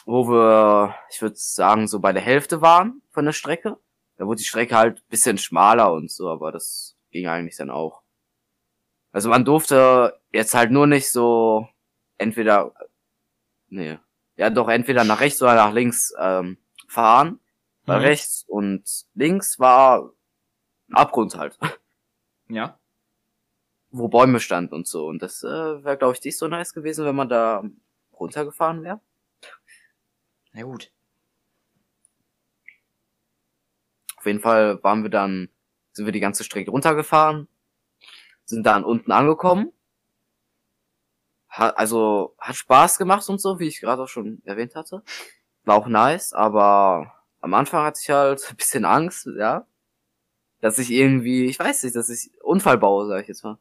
[0.04, 3.78] wo wir, ich würde sagen, so bei der Hälfte waren von der Strecke,
[4.16, 8.02] da wurde die Strecke halt bisschen schmaler und so, aber das ging eigentlich dann auch.
[9.16, 11.66] Also man durfte jetzt halt nur nicht so
[12.18, 12.74] entweder,
[13.68, 13.98] nee,
[14.36, 17.40] ja doch entweder nach rechts oder nach links ähm, fahren.
[17.86, 18.04] Weil Mhm.
[18.04, 18.82] rechts und
[19.14, 20.12] links war
[20.90, 21.58] ein Abgrund halt,
[22.50, 22.78] Ja.
[23.90, 25.06] wo Bäume standen und so.
[25.06, 25.48] Und das äh,
[25.82, 27.64] wäre, glaube ich, nicht so nice gewesen, wenn man da
[28.12, 29.00] runtergefahren wäre.
[30.52, 30.92] Na gut.
[34.18, 35.48] Auf jeden Fall waren wir dann,
[35.92, 37.48] sind wir die ganze Strecke runtergefahren,
[38.46, 39.72] sind dann unten angekommen.
[41.48, 45.02] Hat, also hat Spaß gemacht und so, wie ich gerade auch schon erwähnt hatte.
[45.64, 49.66] War auch nice, aber am Anfang hatte ich halt ein bisschen Angst, ja.
[50.60, 53.58] Dass ich irgendwie, ich weiß nicht, dass ich Unfall baue, sag ich jetzt mal.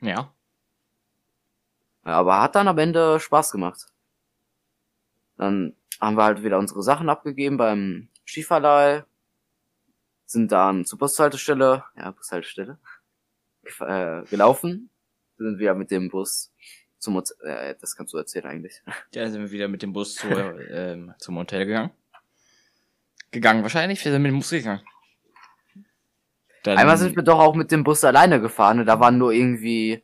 [0.00, 0.32] Ja.
[2.04, 3.88] Ja, aber hat dann am Ende Spaß gemacht.
[5.36, 9.04] Dann haben wir halt wieder unsere Sachen abgegeben beim Skiverleih,
[10.26, 12.78] sind dann zur Bushaltestelle, ja, Bushaltestelle,
[13.80, 14.90] äh, gelaufen,
[15.38, 16.52] sind wieder mit dem Bus
[16.98, 18.82] zum Hotel, äh, das kannst du erzählen eigentlich.
[19.14, 21.90] Ja, dann sind wir wieder mit dem Bus zu, ähm, zum Hotel gegangen.
[23.30, 24.82] Gegangen wahrscheinlich, wir sind mit dem Bus gegangen.
[26.62, 29.32] Dann, Einmal sind wir doch auch mit dem Bus alleine gefahren, und da waren nur
[29.32, 30.02] irgendwie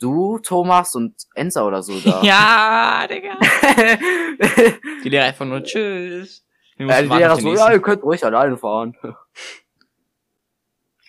[0.00, 2.20] du, Thomas und Enza oder so da.
[2.24, 3.38] Ja, Digga.
[5.04, 6.44] Die Lehrer einfach nur Tschüss.
[6.76, 8.96] Wir Ja, mussten die Lehrer so, ja, ihr könnt ruhig alleine fahren.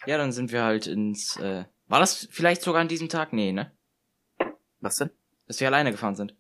[0.06, 3.34] Ja, dann sind wir halt ins, äh, war das vielleicht sogar an diesem Tag?
[3.34, 3.72] Nee, ne?
[4.80, 5.12] Was denn?
[5.46, 6.36] Dass wir alleine gefahren sind.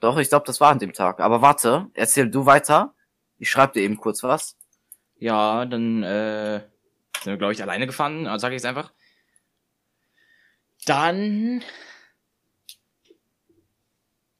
[0.00, 1.20] Doch, ich glaube, das war an dem Tag.
[1.20, 2.94] Aber warte, erzähl du weiter.
[3.38, 4.56] Ich schreib dir eben kurz was.
[5.16, 6.60] Ja, dann, äh,
[7.22, 8.92] sind wir, glaube ich, alleine gefahren, also sag ich es einfach.
[10.86, 11.62] Dann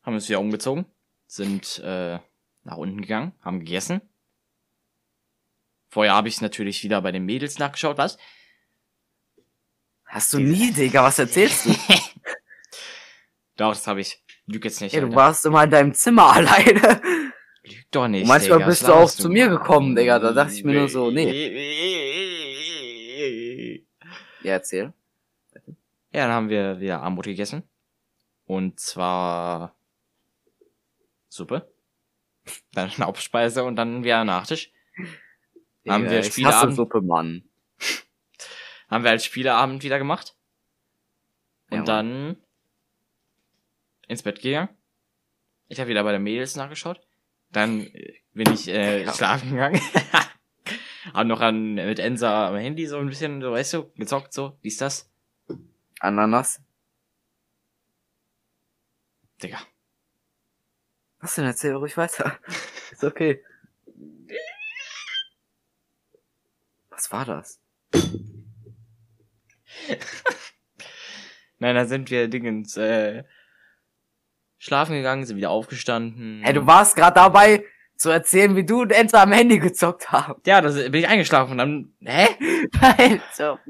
[0.03, 0.87] haben wir uns wieder umgezogen,
[1.27, 2.19] sind äh,
[2.63, 4.01] nach unten gegangen, haben gegessen.
[5.89, 8.19] Vorher habe ich natürlich wieder bei den Mädels nachgeschaut, was?
[10.14, 11.70] Hast du nie, Digga, was erzählst du?
[13.57, 14.22] Doch, das habe ich.
[14.46, 14.94] Lüg jetzt nicht.
[14.94, 17.03] Ey, du warst immer in deinem Zimmer alleine.
[17.64, 18.22] Lüg doch nicht.
[18.22, 20.74] Und manchmal Digga, bist du auch laberst zu mir gekommen, Digga, da dachte ich mir
[20.74, 21.42] nur so, nee.
[24.44, 24.92] Ja, erzähl.
[26.12, 27.64] Ja, dann haben wir wieder Armut gegessen.
[28.44, 29.74] Und zwar
[31.29, 31.72] Suppe.
[32.72, 34.70] Dann Hauptspeise und dann wieder Nachtisch.
[35.88, 37.42] Haben Digga, wir ich hasse Spieleabend, Suppe, Mann.
[38.95, 40.37] Haben wir als Spieleabend wieder gemacht.
[41.71, 42.37] Und Ja, dann
[44.07, 44.69] ins Bett gegangen.
[45.67, 47.01] Ich habe wieder bei den Mädels nachgeschaut.
[47.51, 49.81] Dann äh, bin ich äh, schlafen gegangen.
[51.13, 54.57] hab noch an mit Ensa am Handy so ein bisschen, so weißt du, gezockt so,
[54.63, 55.11] wie ist das?
[55.99, 56.63] Ananas.
[59.43, 59.59] Digga.
[61.19, 61.47] Was denn?
[61.47, 62.39] Erzähl ruhig weiter.
[62.93, 63.43] Ist okay.
[66.91, 67.61] Was war das?
[71.59, 73.25] Nein, da sind wir Dingens, äh,
[74.59, 76.43] schlafen gegangen, sind wieder aufgestanden.
[76.45, 77.65] Ey, du warst gerade dabei
[77.97, 80.41] zu erzählen, wie du und Enzo am Handy gezockt haben.
[80.47, 82.29] Ja, da bin ich eingeschlafen und dann, hä?
[82.81, 83.61] Alter.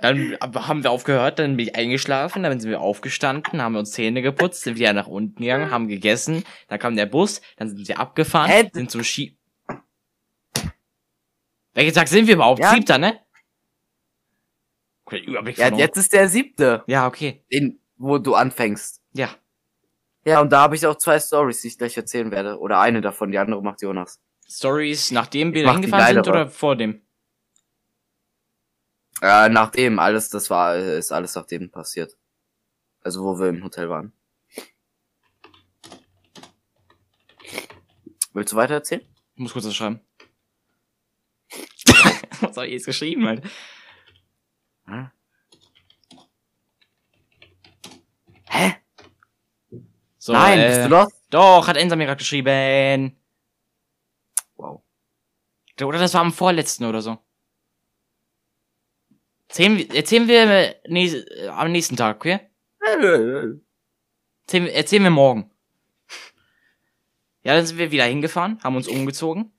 [0.00, 4.22] Dann haben wir aufgehört, dann bin ich eingeschlafen, dann sind wir aufgestanden, haben uns Zähne
[4.22, 7.98] geputzt, sind wieder nach unten gegangen, haben gegessen, dann kam der Bus, dann sind wir
[7.98, 8.70] abgefahren, Hä?
[8.72, 9.36] sind zum Ski...
[11.74, 12.60] Welchen Tag sind wir überhaupt?
[12.60, 12.70] Ja.
[12.70, 13.20] Siebter, ne?
[15.12, 17.44] Überblick Ja, jetzt ist der siebte, Ja, okay.
[17.52, 19.02] den, wo du anfängst.
[19.12, 19.30] Ja.
[20.24, 22.58] Ja, und da habe ich auch zwei Stories, die ich gleich erzählen werde.
[22.58, 24.20] Oder eine davon, die andere macht Jonas.
[24.46, 27.02] Stories, nachdem wir hingefahren sind oder vor dem?
[29.20, 32.16] Äh, nachdem, alles, das war, ist alles nachdem passiert.
[33.00, 34.12] Also, wo wir im Hotel waren.
[38.32, 39.02] Willst du weiter erzählen?
[39.34, 40.00] Ich muss kurz was schreiben.
[42.40, 43.42] was hab ich jetzt geschrieben, halt?
[44.88, 45.10] Hm?
[48.48, 48.74] Hä?
[50.18, 51.08] So, Nein, äh, bist du los?
[51.30, 53.16] Doch, hat Ensa mir gerade geschrieben.
[54.56, 54.82] Wow.
[55.82, 57.18] Oder das war am vorletzten oder so.
[59.48, 62.40] Erzählen, wir- erzählen wir näs, äh, am nächsten Tag, okay?
[62.80, 63.60] Erzählen,
[64.64, 65.50] wir- erzählen wir morgen.
[67.42, 69.52] Ja, dann sind wir wieder hingefahren, haben uns umgezogen.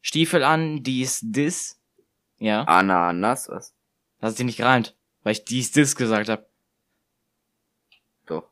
[0.00, 1.80] Stiefel an, dies, dis.
[2.38, 3.75] Ja, Ananas, was?
[4.26, 6.50] Hast du nicht gereimt, weil ich dies, das gesagt hab.
[8.26, 8.50] Doch.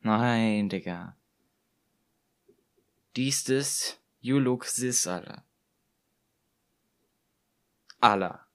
[0.00, 1.16] Nein, Digga.
[3.16, 5.42] Dies, das, you look this, Alter.
[8.00, 8.46] Alter.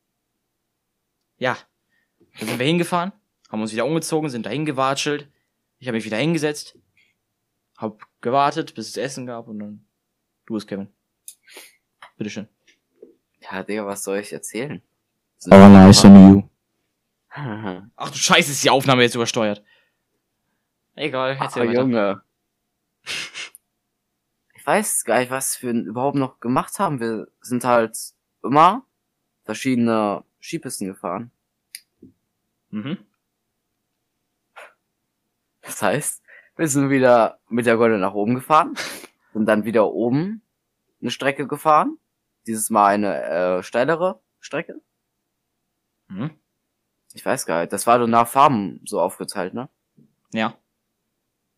[1.40, 1.58] Ja.
[2.38, 3.14] Dann sind wir hingefahren,
[3.50, 5.28] haben uns wieder umgezogen, sind dahin gewatschelt.
[5.80, 6.78] Ich habe mich wieder hingesetzt,
[7.78, 9.88] hab gewartet, bis es Essen gab und dann
[10.46, 10.94] du es, Kevin.
[12.16, 12.48] Bitteschön.
[13.40, 14.84] Ja, Digga, was soll ich erzählen?
[15.50, 16.49] Oh, nice on you.
[17.96, 19.64] Ach du Scheiße, ist die Aufnahme jetzt übersteuert.
[20.96, 21.80] Egal, erzähl Oh, weiter.
[21.82, 22.22] Junge.
[24.56, 27.00] Ich weiß gar nicht, was wir überhaupt noch gemacht haben.
[27.00, 27.98] Wir sind halt
[28.44, 28.86] immer
[29.44, 31.32] verschiedene Skipisten gefahren.
[32.70, 33.00] Mhm.
[35.62, 36.22] Das heißt,
[36.56, 38.76] wir sind wieder mit der Gondel nach oben gefahren,
[39.34, 40.44] sind dann wieder oben
[41.02, 41.98] eine Strecke gefahren.
[42.46, 44.82] Dieses Mal eine äh, steilere Strecke.
[46.10, 46.32] Mhm.
[47.14, 47.74] Ich weiß gar nicht.
[47.74, 49.70] Das war dann nach Farben so aufgeteilt, ne?
[50.32, 50.56] Ja.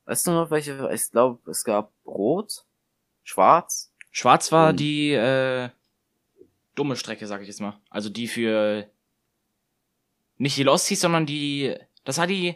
[0.05, 0.89] Weißt du noch welche?
[0.93, 2.65] Ich glaube, es gab Rot,
[3.23, 3.93] Schwarz.
[4.11, 5.69] Schwarz war die äh,
[6.75, 7.79] dumme Strecke, sag ich jetzt mal.
[7.89, 8.89] Also die für
[10.37, 11.75] nicht die Losties, sondern die.
[12.03, 12.55] Das war die.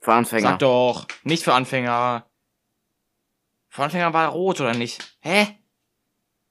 [0.00, 0.48] Für Anfänger.
[0.50, 2.26] Sag doch, nicht für Anfänger.
[3.68, 5.16] Für Anfänger war rot oder nicht?
[5.20, 5.58] Hä?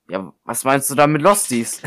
[0.09, 1.81] Ja, was meinst du da mit Losties?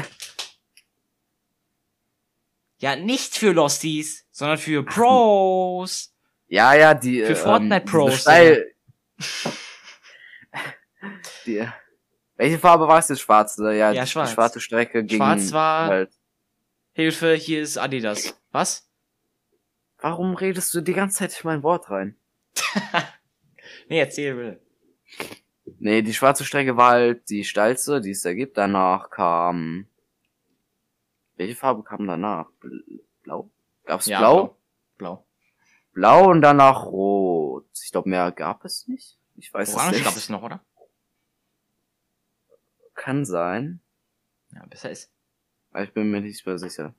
[2.85, 6.13] Ja, nicht für Losties, sondern für Pros.
[6.49, 7.23] Ja, ja, die.
[7.25, 8.71] Für äh, Fortnite Pros, Steil
[11.47, 11.67] die,
[12.37, 13.21] welche Farbe war es jetzt?
[13.21, 13.73] Schwarz, oder?
[13.73, 14.33] Ja, Ja, die schwarz.
[14.33, 16.11] schwarze Strecke ging Schwarz war- halt.
[16.93, 18.39] Hilfe, hier ist Adidas.
[18.53, 18.87] Was?
[19.99, 22.17] Warum redest du die ganze Zeit in mein Wort rein?
[23.89, 24.61] Nee, erzähl bitte.
[25.79, 28.59] Nee, die schwarze Strecke war halt die steilste, die es da gibt.
[28.59, 29.87] Danach kam.
[31.37, 32.49] Welche Farbe kam danach?
[32.61, 33.51] Bl- Blau?
[33.85, 34.57] Gab's Ja, Blau?
[34.97, 35.27] Blau.
[35.93, 37.67] Blau und danach Rot.
[37.85, 39.19] Ich glaube, mehr gab es nicht.
[39.37, 40.05] Ich weiß es Orange nicht.
[40.05, 40.65] gab es noch, oder?
[42.95, 43.81] Kann sein.
[44.53, 45.11] Ja, besser ist.
[45.77, 46.95] Ich bin mir nicht mehr sicher.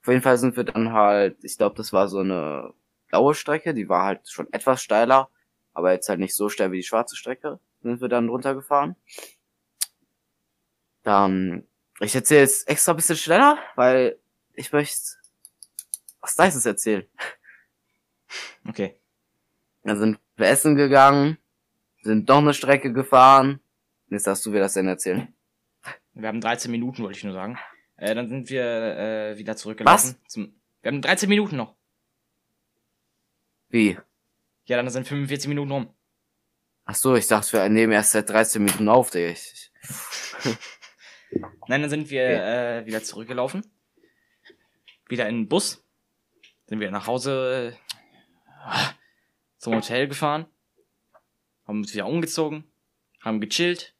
[0.00, 2.72] Auf jeden Fall sind wir dann halt, ich glaube, das war so eine
[3.08, 5.28] blaue Strecke, die war halt schon etwas steiler,
[5.72, 8.96] aber jetzt halt nicht so steil wie die schwarze Strecke, sind wir dann runtergefahren.
[11.02, 11.66] Dann,
[12.04, 14.18] ich erzähle jetzt extra ein bisschen schneller, weil
[14.54, 14.98] ich möchte
[16.20, 17.06] was Nices erzählen.
[18.66, 18.96] Okay.
[19.82, 21.36] Dann sind wir essen gegangen,
[22.02, 23.60] sind noch eine Strecke gefahren.
[24.08, 25.34] Jetzt darfst du mir das denn erzählen.
[26.14, 27.58] Wir haben 13 Minuten, wollte ich nur sagen.
[27.96, 30.16] Äh, dann sind wir äh, wieder zurückgelaufen.
[30.28, 31.74] Zum, wir haben 13 Minuten noch.
[33.68, 33.98] Wie?
[34.64, 35.94] Ja, dann sind 45 Minuten rum.
[36.84, 39.34] Ach so, ich dachte, wir nehmen erst seit 13 Minuten auf, Digga.
[41.68, 43.64] Nein, dann sind wir äh, wieder zurückgelaufen.
[45.08, 45.84] Wieder in den Bus.
[46.66, 48.78] Sind wir nach Hause äh,
[49.58, 50.46] zum Hotel gefahren.
[51.66, 52.64] Haben uns wieder umgezogen.
[53.20, 53.94] Haben gechillt.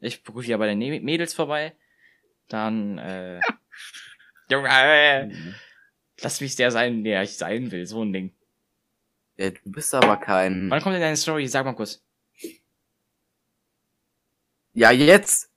[0.00, 1.74] Ich gucke wieder bei den Mädels vorbei.
[2.48, 3.40] Dann, äh,
[4.50, 5.30] Junge, äh,
[6.20, 7.86] lass mich der sein, der ich sein will.
[7.86, 8.34] So ein Ding.
[9.36, 10.70] Ja, du bist aber kein.
[10.70, 11.46] Wann kommt denn deine Story?
[11.46, 12.02] Sag mal kurz.
[14.72, 15.49] Ja, jetzt.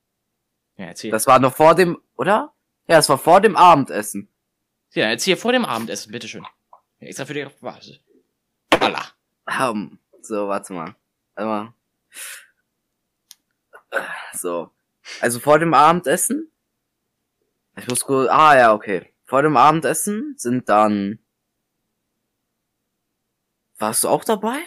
[0.77, 1.11] Ja, erzähl.
[1.11, 2.53] Das war noch vor dem, oder?
[2.87, 4.27] Ja, das war vor dem Abendessen.
[4.91, 6.45] ja, erzähl vor dem Abendessen, bitteschön.
[6.99, 8.01] Ja, extra für dich gewartet.
[8.79, 9.05] Allah.
[9.47, 10.95] Ähm, so, warte mal.
[11.35, 11.73] Warte mal.
[14.33, 14.71] So.
[15.21, 16.51] Also vor dem Abendessen.
[17.75, 18.29] Ich muss kurz.
[18.29, 19.13] Ah ja, okay.
[19.25, 21.19] Vor dem Abendessen sind dann.
[23.77, 24.59] Warst du auch dabei?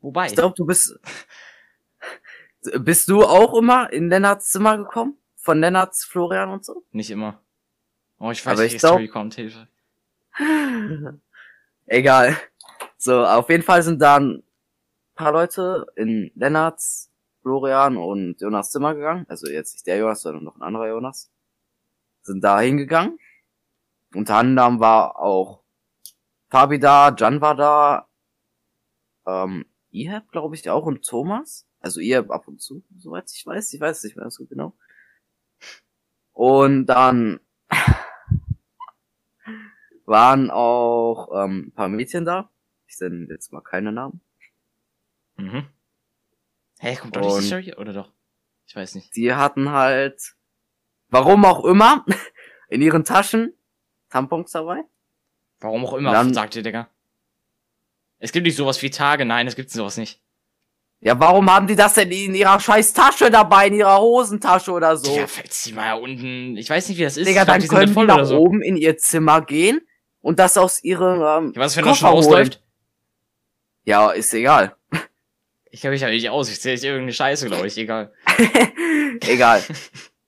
[0.00, 0.26] Wobei.
[0.26, 0.98] Ich glaube, du bist.
[2.78, 5.16] Bist du auch immer in Lennarts Zimmer gekommen?
[5.36, 6.84] Von Lennarts, Florian und so?
[6.92, 7.40] Nicht immer.
[8.18, 9.68] Oh, ich weiß, Aber welche ich glaub- kommt, Hilfe.
[11.86, 12.36] Egal.
[12.98, 14.42] So, auf jeden Fall sind dann ein
[15.14, 17.10] paar Leute in Lennarts,
[17.42, 19.26] Florian und Jonas Zimmer gegangen.
[19.28, 21.30] Also jetzt nicht der Jonas, sondern noch ein anderer Jonas.
[22.22, 23.18] Sind da hingegangen.
[24.14, 25.62] Unter anderem war auch
[26.48, 28.08] Fabi da, Jan war da,
[29.26, 31.66] ähm, Ihab, glaube ich, auch und Thomas.
[31.80, 33.72] Also Ihab ab und zu, soweit ich weiß.
[33.74, 34.74] Ich weiß nicht mehr so genau.
[36.32, 37.40] Und dann
[40.04, 42.50] waren auch ähm, ein paar Mädchen da.
[42.86, 44.20] Ich nenne jetzt mal keine Namen.
[45.36, 45.66] Mhm.
[46.78, 47.74] Hä, kommt doch nicht die Story?
[47.76, 48.12] Oder doch?
[48.66, 49.14] Ich weiß nicht.
[49.16, 50.34] Die hatten halt,
[51.08, 52.04] warum auch immer,
[52.68, 53.54] in ihren Taschen
[54.10, 54.82] Tampons dabei.
[55.60, 56.88] Warum auch immer, Dann- sagt ihr, Digga.
[58.18, 60.22] Es gibt nicht sowas wie Tage, nein, es gibt sowas nicht.
[61.00, 64.96] Ja, warum haben die das denn in ihrer scheiß Tasche dabei, in ihrer Hosentasche oder
[64.96, 65.14] so?
[65.14, 67.28] Ja, falls die mal unten, ich weiß nicht, wie das ist.
[67.28, 68.38] Digga, ich glaub, dann die sind können die nach so.
[68.38, 69.80] oben in ihr Zimmer gehen
[70.20, 72.62] und das aus ihrem ähm, Ja, was, wenn das Koffer ausläuft?
[73.84, 74.76] Ja, ist egal.
[75.72, 76.48] Ich glaube, ich ja nicht aus.
[76.48, 77.76] Ich zähle irgendeine Scheiße, glaube ich.
[77.76, 78.10] Egal.
[79.28, 79.62] egal.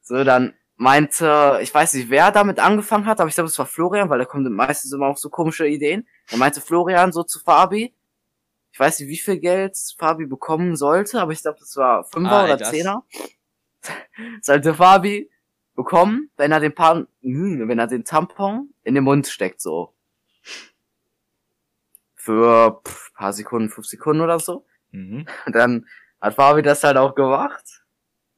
[0.02, 3.64] So, dann meinte, ich weiß nicht, wer damit angefangen hat, aber ich glaube, es war
[3.64, 6.06] Florian, weil er kommt meistens immer auf so komische Ideen.
[6.30, 7.94] Dann meinte Florian so zu Fabi,
[8.78, 12.30] ich weiß nicht, wie viel Geld Fabi bekommen sollte, aber ich glaube, das war Fünfer
[12.30, 13.04] Ah, oder das- Zehner.
[14.40, 15.28] sollte Fabi
[15.74, 19.94] bekommen, wenn er den Pan hm, wenn er den Tampon in den Mund steckt, so.
[22.14, 24.64] Für pff, paar Sekunden, fünf Sekunden oder so.
[24.92, 25.26] Mhm.
[25.46, 25.86] Und dann
[26.20, 27.84] hat Fabi das halt auch gemacht.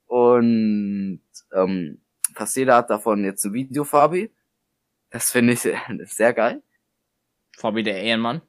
[0.07, 1.21] Und
[1.53, 2.01] ähm,
[2.35, 4.33] fast jeder hat davon jetzt ein Video, Fabi.
[5.11, 5.61] Das finde ich
[6.11, 6.63] sehr geil.
[7.59, 8.41] Fabi der Ehrenmann.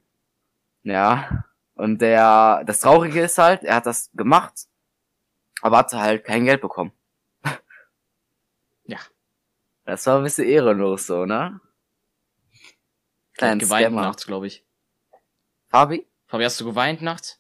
[0.84, 1.44] Ja.
[1.82, 4.68] Und der, das Traurige ist halt, er hat das gemacht,
[5.64, 6.92] aber hatte halt kein Geld bekommen.
[8.86, 9.00] Ja.
[9.86, 11.60] Das war ein bisschen ehrenlos so, ne?
[12.54, 14.64] Hat Kleinen geweint nachts, glaube ich.
[15.70, 16.06] Fabi?
[16.28, 17.40] Fabi, hast du geweint nachts?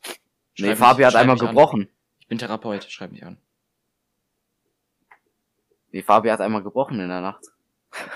[0.58, 1.48] Nee, Schreib Fabi mich- hat einmal mich an.
[1.50, 1.90] gebrochen.
[2.20, 3.38] Ich bin Therapeut, schreib mich an.
[5.92, 7.44] Nee, Fabi hat einmal gebrochen in der Nacht.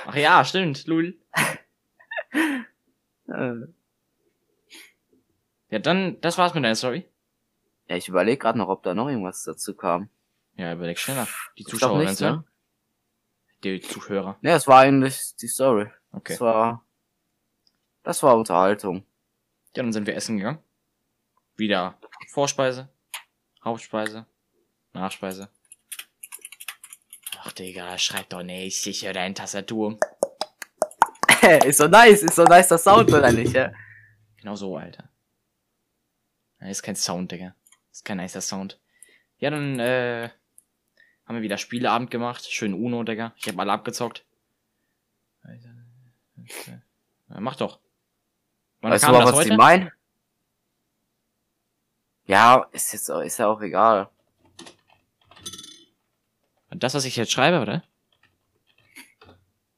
[0.08, 1.20] Ach ja, stimmt, Lul.
[5.76, 7.06] Ja, dann, das war's mit deiner Story.
[7.90, 10.10] Ja, ich überlege gerade noch, ob da noch irgendwas dazu kam.
[10.56, 11.28] Ja, überleg schneller.
[11.58, 12.46] Die Ich Zuschauer, nicht, ne?
[13.62, 14.38] Die Zuhörer.
[14.40, 15.92] Ne, es war eigentlich die Story.
[16.14, 16.32] Okay.
[16.32, 16.86] Das war,
[18.04, 19.04] das war Unterhaltung.
[19.76, 20.60] Ja, dann sind wir essen gegangen.
[21.58, 22.00] Wieder
[22.30, 22.88] Vorspeise,
[23.62, 24.26] Hauptspeise,
[24.94, 25.50] Nachspeise.
[27.42, 28.88] Ach, Digga, schreib doch nicht.
[28.88, 30.00] Ich höre deine Tastatur.
[31.66, 33.74] ist so nice, ist so nice der Sound, oder nicht, ja?
[34.38, 35.10] Genau so, Alter.
[36.68, 37.56] Das ist kein Sound, Digga.
[37.90, 38.80] Das ist kein nicer Sound.
[39.38, 40.30] Ja, dann, äh,
[41.26, 42.46] haben wir wieder Spieleabend gemacht.
[42.52, 43.34] Schön Uno, Digga.
[43.38, 44.26] Ich hab alle abgezockt.
[47.30, 47.80] Ja, mach doch.
[48.82, 49.50] Wann Weißt du mal, was heute?
[49.52, 49.92] die meinen?
[52.26, 54.10] Ja, ist jetzt, auch- ist ja auch egal.
[56.72, 57.84] Das, was ich jetzt schreibe, oder?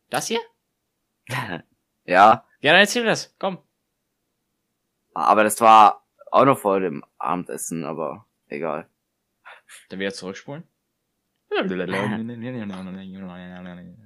[0.09, 0.39] Das hier?
[1.27, 1.63] ja,
[2.05, 3.35] Ja, dann erzähl das.
[3.37, 3.59] Komm.
[5.13, 8.87] aber das war auch noch vor dem Abendessen, aber egal.
[9.89, 10.63] Dann wieder zurückspulen.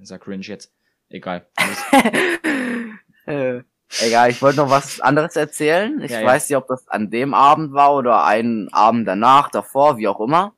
[0.02, 0.72] Sag cringe jetzt.
[1.08, 1.46] Egal.
[3.24, 3.62] Äh,
[4.00, 6.02] egal, ich wollte noch was anderes erzählen.
[6.02, 6.26] Ich Ja, ja.
[6.26, 10.18] weiß nicht, ob das an dem Abend war oder einen Abend danach, davor, wie auch
[10.18, 10.56] immer.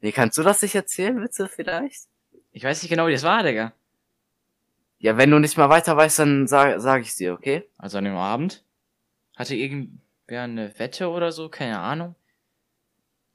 [0.00, 2.04] Nee, kannst du das nicht erzählen, Witze, vielleicht?
[2.52, 3.72] Ich weiß nicht genau, wie das war, Digga.
[4.98, 7.68] Ja, wenn du nicht mal weiter weißt, dann sag, sag ich's dir, okay?
[7.76, 8.64] Also an dem Abend
[9.38, 12.16] hatte irgendwer eine Wette oder so, keine Ahnung.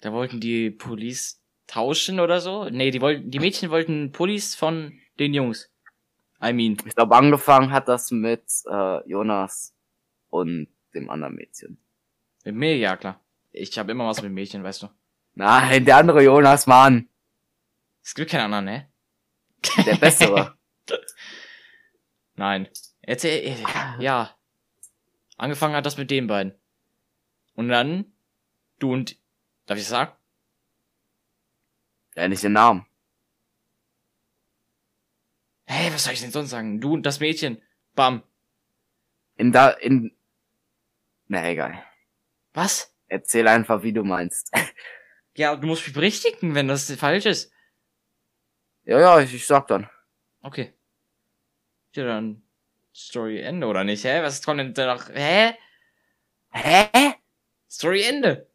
[0.01, 2.69] Da wollten die Police tauschen oder so.
[2.69, 5.71] Nee, die wollten, die Mädchen wollten Police von den Jungs.
[6.43, 6.77] I mean.
[6.85, 9.73] Ich glaube, angefangen hat das mit äh, Jonas
[10.29, 11.77] und dem anderen Mädchen.
[12.43, 13.21] Mit mir, ja klar.
[13.51, 14.89] Ich habe immer was mit Mädchen, weißt du.
[15.35, 17.07] Nein, der andere Jonas, Mann.
[18.03, 18.89] Es gibt keinen anderen, ne?
[19.85, 20.57] Der bessere.
[22.35, 22.67] Nein.
[23.01, 24.35] Erzähl, äh, ja.
[25.43, 26.53] Angefangen hat das mit den beiden.
[27.55, 28.05] Und dann,
[28.79, 29.17] du und,
[29.65, 30.13] darf ich sagen?
[32.15, 32.85] ja, nicht den Namen.
[35.65, 36.79] Hey, was soll ich denn sonst sagen?
[36.79, 37.61] Du und das Mädchen.
[37.93, 38.23] Bam.
[39.35, 40.15] In da, in,
[41.27, 41.83] na egal.
[42.53, 42.95] Was?
[43.07, 44.49] Erzähl einfach, wie du meinst.
[45.35, 47.51] Ja, du musst mich berichtigen, wenn das falsch ist.
[48.85, 49.89] ja, ja, ich, ich sag dann.
[50.41, 50.73] Okay.
[51.95, 52.43] Ja, dann
[52.93, 54.03] Story Ende, oder nicht?
[54.03, 54.21] Hä?
[54.21, 55.09] Was kommt denn da noch?
[55.09, 55.53] Hä?
[56.51, 57.13] Hä?
[57.69, 58.47] Story Ende.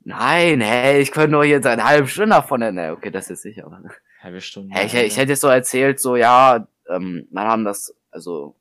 [0.00, 3.64] Nein, hey, ich könnte nur jetzt eine halbe Stunde davon ne, okay, das ist sicher.
[3.64, 3.80] Aber,
[4.20, 4.74] Halbe Stunde.
[4.74, 8.56] hey, ich, ich hätte jetzt so erzählt, so, ja, ähm, dann haben das, also,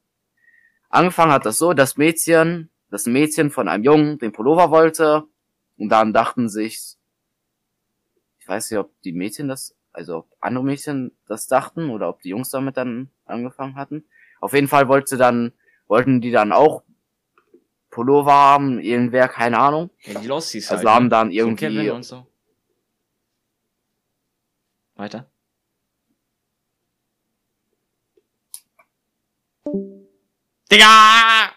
[0.89, 5.25] angefangen hat das so, das Mädchen, das Mädchen von einem Jungen den Pullover wollte,
[5.77, 6.95] und dann dachten sich,
[8.39, 12.21] ich weiß nicht, ob die Mädchen das, also ob andere Mädchen das dachten, oder ob
[12.21, 14.05] die Jungs damit dann angefangen hatten.
[14.43, 15.53] Auf jeden Fall wollte dann,
[15.87, 16.83] wollten die dann auch
[17.89, 19.89] Pullover haben, irgendwer, keine Ahnung.
[20.01, 20.95] Ja, die Losties Also halt.
[20.95, 21.09] haben ne?
[21.11, 22.27] dann So irgendwie, Kevin und so.
[24.95, 25.31] Weiter.
[30.69, 31.53] Digga!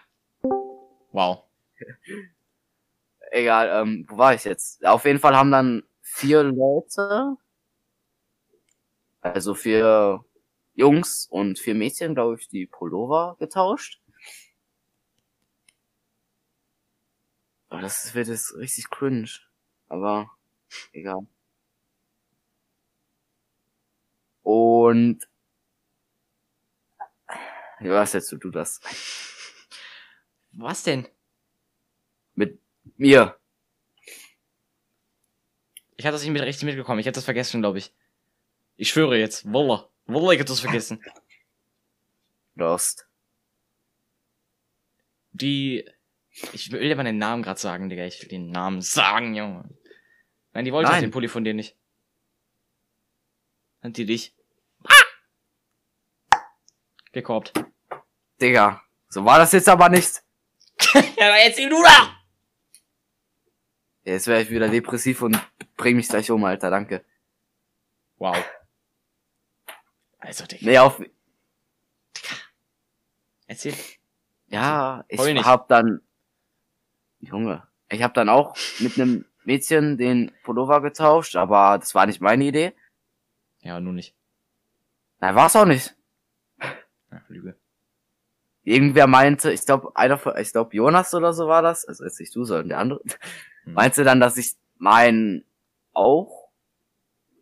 [1.11, 1.43] Wow.
[3.31, 4.85] egal, ähm, wo war ich jetzt?
[4.85, 7.35] Auf jeden Fall haben dann vier Leute,
[9.19, 10.23] also vier
[10.77, 13.99] Jungs und vier Mädchen, glaube ich, die Pullover getauscht.
[17.71, 19.27] Oh, das wird jetzt richtig cringe.
[19.87, 20.29] Aber
[20.93, 21.25] egal.
[24.43, 25.27] Und
[27.81, 28.79] ja, was jetzt du das?
[30.51, 31.07] Was denn?
[32.35, 32.61] Mit
[32.97, 33.35] mir.
[35.95, 36.99] Ich hatte das nicht mit richtig mitgekommen.
[36.99, 37.91] Ich hätte das vergessen, glaube ich.
[38.75, 39.51] Ich schwöre jetzt.
[39.51, 39.89] Wallah.
[40.07, 41.03] Wallah, ich hätte das vergessen.
[42.55, 43.07] Lost.
[45.31, 45.87] Die.
[46.53, 48.05] Ich will dir mal den Namen gerade sagen, Digga.
[48.05, 49.69] Ich will den Namen sagen, Junge.
[50.53, 51.01] Nein, die wollte Nein.
[51.01, 51.75] den Pulli von dir nicht.
[53.81, 54.33] Hat die dich?
[57.11, 57.53] Gekorbt.
[58.41, 58.83] Digga.
[59.09, 60.23] So war das jetzt aber nicht.
[60.93, 62.15] ja, aber erzähl du da!
[64.03, 65.39] Jetzt wäre ich wieder depressiv und
[65.75, 67.03] bring mich gleich um, Alter, danke.
[68.17, 68.37] Wow.
[70.27, 70.65] Also, Digga.
[70.65, 71.01] Nee, auf,
[73.47, 73.73] Erzähl.
[74.47, 75.45] ja, ich Heul nicht.
[75.45, 76.01] hab dann,
[77.21, 82.19] Junge, ich hab dann auch mit einem Mädchen den Pullover getauscht, aber das war nicht
[82.19, 82.73] meine Idee.
[83.61, 84.13] Ja, nur nicht.
[85.21, 85.95] Nein, war's auch nicht.
[86.59, 87.55] Ja, Lüge.
[88.63, 92.19] Irgendwer meinte, ich glaube, einer von, ich glaube, Jonas oder so war das, also jetzt
[92.19, 93.01] nicht du, sondern der andere,
[93.63, 93.73] Hm.
[93.73, 95.45] meinte dann, dass ich meinen
[95.93, 96.46] auch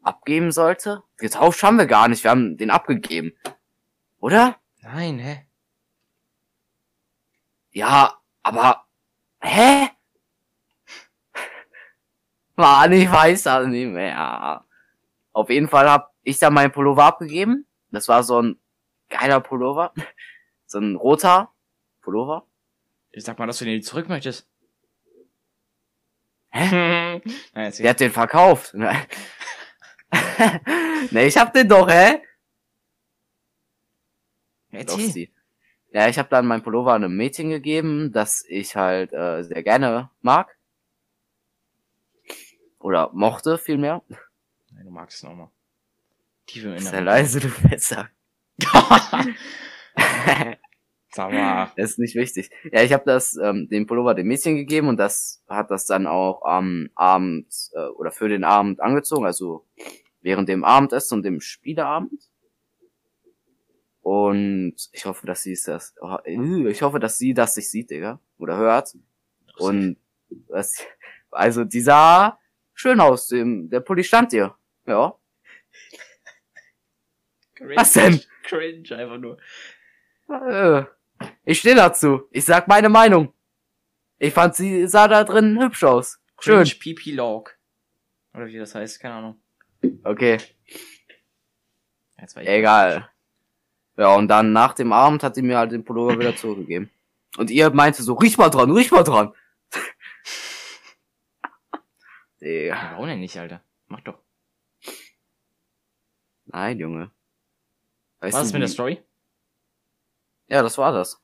[0.05, 1.03] abgeben sollte.
[1.17, 3.33] Getauscht haben wir gar nicht, wir haben den abgegeben.
[4.19, 4.59] Oder?
[4.81, 5.47] Nein, hä?
[7.71, 8.85] Ja, aber,
[9.41, 9.89] hä?
[12.55, 14.65] Mann, ich weiß das nicht mehr.
[15.33, 17.67] Auf jeden Fall hab ich dann meinen Pullover abgegeben.
[17.91, 18.59] Das war so ein
[19.09, 19.93] geiler Pullover.
[20.67, 21.53] So ein roter
[22.01, 22.47] Pullover.
[23.11, 24.47] Ich sag mal, dass du den zurück möchtest.
[26.49, 27.21] Hä?
[27.53, 27.73] Nein.
[27.77, 28.73] Der hat den verkauft.
[31.11, 32.21] Nee, ich hab den doch, hä?
[34.71, 35.29] erzähl.
[35.91, 40.09] Ja, ich habe dann mein Pullover einem Mädchen gegeben, das ich halt äh, sehr gerne
[40.21, 40.57] mag.
[42.79, 44.03] Oder mochte vielmehr.
[44.71, 45.49] Nein, du magst es nochmal.
[46.45, 47.05] Tief im Sehr Inneren.
[47.05, 48.09] leise, du Fetzer.
[51.11, 51.71] Sag mal.
[51.77, 52.51] Das ist nicht wichtig.
[52.73, 56.07] Ja, ich habe das ähm, den Pullover dem Mädchen gegeben und das hat das dann
[56.07, 59.65] auch am Abend äh, oder für den Abend angezogen, also
[60.25, 62.29] während dem Abendessen und dem Spieleabend.
[64.01, 65.95] Und ich hoffe, dass sie es das.
[66.25, 68.19] Äh, ich hoffe, dass sie das sich sieht, Digga.
[68.39, 68.97] Oder hört.
[69.57, 69.97] Und
[70.47, 70.83] was,
[71.31, 72.39] also die sah
[72.73, 73.27] schön aus.
[73.27, 74.55] Dem, der Pulli stand ihr.
[74.87, 75.15] Ja.
[77.53, 77.75] Cringe.
[77.77, 78.19] Was denn?
[78.43, 79.37] Cringe, einfach nur.
[80.29, 80.85] Äh,
[81.45, 82.27] Ich stehe dazu.
[82.31, 83.31] Ich sag meine Meinung.
[84.17, 86.19] Ich fand sie sah da drin hübsch aus.
[86.39, 86.63] Schön.
[86.63, 87.55] Cringe PP Log.
[88.33, 89.41] Oder wie das heißt, keine Ahnung.
[90.03, 90.37] Okay,
[92.35, 93.09] war egal.
[93.97, 96.89] Ja, und dann nach dem Abend hat sie mir halt den Pullover wieder zurückgegeben.
[97.37, 99.33] Und ihr meinte so, riech mal dran, riech mal dran.
[102.41, 102.75] Digga.
[102.75, 103.61] Ja, warum denn nicht, Alter?
[103.87, 104.19] Mach doch.
[106.45, 107.11] Nein, Junge.
[108.19, 109.03] Weißt Was ist du, mit der Story?
[110.47, 111.21] Ja, das war das.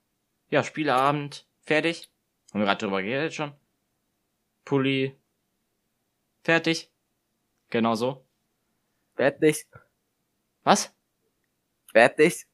[0.50, 2.10] Ja, Spieleabend, fertig.
[2.52, 3.54] Haben wir gerade drüber geredet schon.
[4.66, 5.16] Pulli,
[6.44, 6.92] fertig.
[7.70, 8.26] Genau so.
[9.16, 9.66] Fertig.
[10.64, 10.94] Was?
[11.92, 12.46] Fertig.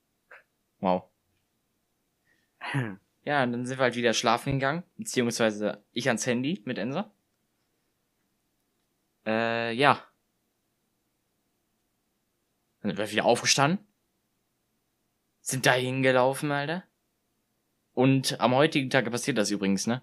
[0.80, 1.10] Wow.
[3.28, 7.12] Ja, und dann sind wir halt wieder schlafen gegangen, beziehungsweise ich ans Handy mit Ensa.
[9.26, 10.02] Äh, ja.
[12.80, 13.86] Dann sind wir wieder aufgestanden.
[15.42, 16.86] Sind da hingelaufen, Alter.
[17.92, 20.02] Und am heutigen Tage passiert das übrigens, ne?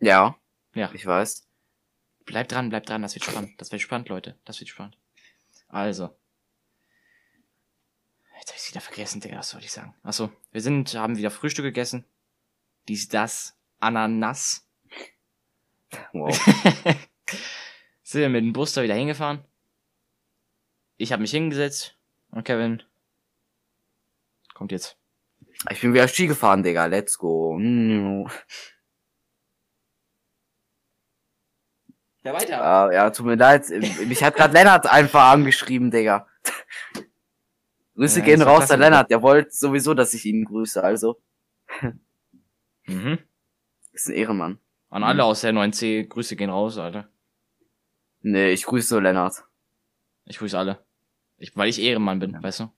[0.00, 0.38] Ja.
[0.74, 0.90] Ja.
[0.92, 1.48] Ich weiß.
[2.24, 3.60] Bleibt dran, bleibt dran, das wird spannend.
[3.60, 4.38] Das wird spannend, Leute.
[4.44, 4.96] Das wird spannend.
[5.68, 6.16] Also.
[8.38, 9.94] Jetzt hab ich's wieder vergessen, Digga, was soll ich sagen?
[10.02, 12.04] Achso, wir sind, haben wieder Frühstück gegessen.
[12.88, 14.66] Dies, das, Ananas.
[16.12, 16.34] Wow.
[18.02, 19.44] sind wir mit dem Bus da wieder hingefahren.
[20.96, 21.96] Ich habe mich hingesetzt
[22.30, 22.82] und Kevin
[24.54, 24.96] kommt jetzt.
[25.70, 26.86] Ich bin wieder Ski gefahren, Digga.
[26.86, 27.56] Let's go.
[27.58, 28.28] Mm.
[32.24, 32.90] Ja, weiter.
[32.90, 33.68] Äh, ja, tut mir leid.
[34.06, 36.26] Mich hat grad Lennart einfach angeschrieben, Digga.
[37.94, 39.10] Grüße Ja, gehen raus an Lennart.
[39.10, 41.20] Der wollte sowieso, dass ich ihn grüße, also.
[42.86, 43.18] Mhm.
[43.92, 44.58] Ist ein Ehrenmann.
[44.90, 47.08] An alle aus der 9C, Grüße gehen raus, Alter.
[48.20, 49.44] Nee, ich grüße nur Lennart.
[50.26, 50.84] Ich grüße alle.
[51.38, 52.70] Ich, weil ich Ehrenmann bin, weißt du?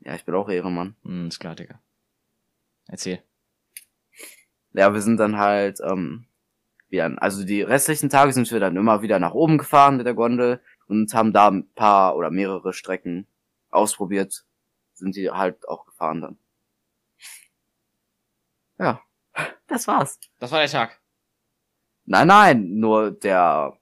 [0.00, 0.96] Ja, ich bin auch Ehrenmann.
[1.02, 1.80] Hm, ist klar, Digga.
[2.86, 3.22] Erzähl.
[4.72, 6.27] Ja, wir sind dann halt, ähm,
[6.88, 10.14] wieder, also die restlichen Tage sind wir dann immer wieder nach oben gefahren mit der
[10.14, 13.26] Gondel und haben da ein paar oder mehrere Strecken
[13.70, 14.44] ausprobiert.
[14.94, 16.38] Sind die halt auch gefahren dann.
[18.78, 19.02] Ja,
[19.66, 20.18] das war's.
[20.38, 21.00] Das war der Tag.
[22.06, 23.76] Nein, nein, nur der,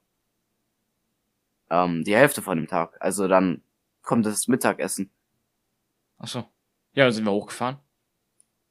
[1.69, 2.97] ähm, die Hälfte von dem Tag.
[2.99, 3.63] Also dann
[4.01, 5.11] kommt das Mittagessen.
[6.17, 6.39] Ach so.
[6.93, 7.79] Ja, dann sind wir hochgefahren.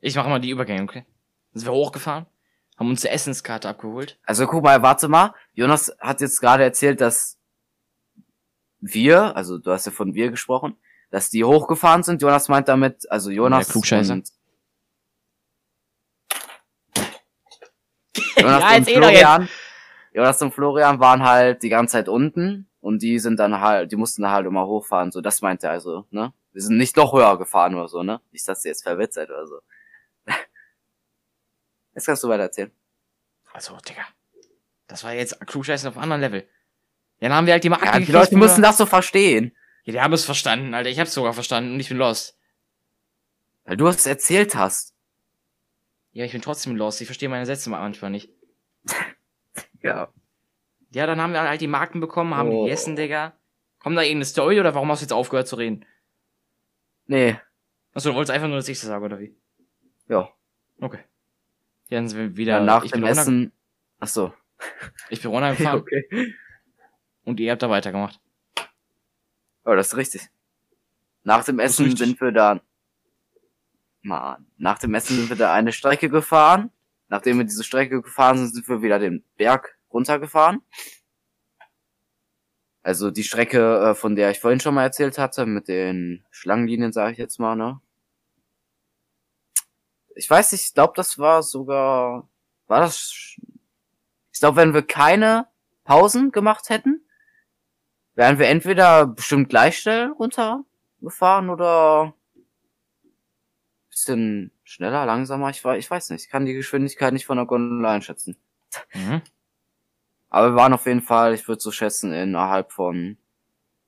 [0.01, 1.07] Ich mache mal die Übergänge, okay?
[1.53, 2.26] Dann sind wir hochgefahren,
[2.76, 4.18] haben uns eine Essenskarte abgeholt.
[4.24, 5.34] Also guck mal, warte mal.
[5.54, 7.38] Jonas hat jetzt gerade erzählt, dass
[8.80, 10.76] wir, also du hast ja von wir gesprochen,
[11.10, 12.22] dass die hochgefahren sind.
[12.22, 14.12] Jonas meint damit, also Jonas Der Klugscheißer.
[14.14, 14.30] und
[18.36, 19.48] Jonas Ja, und doch Florian,
[20.12, 23.96] Jonas und Florian waren halt die ganze Zeit unten und die sind dann halt, die
[23.96, 25.10] mussten halt immer hochfahren.
[25.12, 26.32] So, das meint er also, ne?
[26.52, 28.20] Wir sind nicht noch höher gefahren oder so, ne?
[28.32, 29.60] Nicht, dass ihr jetzt verwirrt seid oder so.
[31.97, 32.70] Jetzt kannst du weiter erzählen.
[33.53, 34.03] Also, Digga.
[34.86, 36.49] Das war jetzt Klugscheißen auf einem anderen Level.
[37.18, 38.68] Ja, dann haben wir halt die Marke Ja, die gekriegt, Leute müssen Bruder.
[38.68, 39.57] das so verstehen.
[39.84, 40.90] Ja, die haben es verstanden, Alter.
[40.90, 42.38] Ich hab's sogar verstanden und ich bin lost.
[43.64, 44.94] Weil du es erzählt hast.
[46.12, 47.01] Ja, ich bin trotzdem lost.
[47.01, 48.30] Ich verstehe meine Sätze manchmal nicht.
[49.82, 50.09] Ja.
[50.90, 52.64] Ja, dann haben wir halt die Marken bekommen, haben die Oh.
[52.64, 53.34] gegessen, Digga.
[53.78, 55.84] Kommt da irgendeine Story oder warum hast du jetzt aufgehört zu reden?
[57.07, 57.36] Nee.
[57.94, 59.36] Achso, du wolltest einfach nur, dass ich das sage, oder wie?
[60.09, 60.28] Ja.
[60.80, 60.99] Okay.
[61.89, 63.53] Ja, dann sind wir wieder Ja, nach ich dem bin Essen.
[64.01, 64.32] Ach so.
[65.11, 66.34] Ich bin runtergefahren okay.
[67.24, 68.20] und ihr habt da weitergemacht.
[69.64, 70.28] Oh, das ist richtig.
[71.22, 72.61] Nach dem Essen sind wir dann.
[74.03, 74.47] Mann.
[74.57, 76.70] Nach dem Essen sind wir da eine Strecke gefahren.
[77.09, 80.62] Nachdem wir diese Strecke gefahren sind, sind wir wieder den Berg runtergefahren.
[82.82, 86.93] Also die Strecke, äh, von der ich vorhin schon mal erzählt hatte, mit den Schlangenlinien,
[86.93, 87.80] sage ich jetzt mal, ne?
[90.16, 92.28] Ich weiß nicht, ich glaube, das war sogar,
[92.66, 93.36] war das,
[94.32, 95.46] ich glaube, wenn wir keine
[95.84, 97.06] Pausen gemacht hätten,
[98.14, 102.14] wären wir entweder bestimmt gleich schnell runtergefahren oder
[103.90, 107.46] bisschen schneller, langsamer, ich, wei- ich weiß nicht, ich kann die Geschwindigkeit nicht von der
[107.46, 108.36] Gondel einschätzen.
[108.94, 109.22] Mhm.
[110.28, 113.16] Aber wir waren auf jeden Fall, ich würde so schätzen, innerhalb von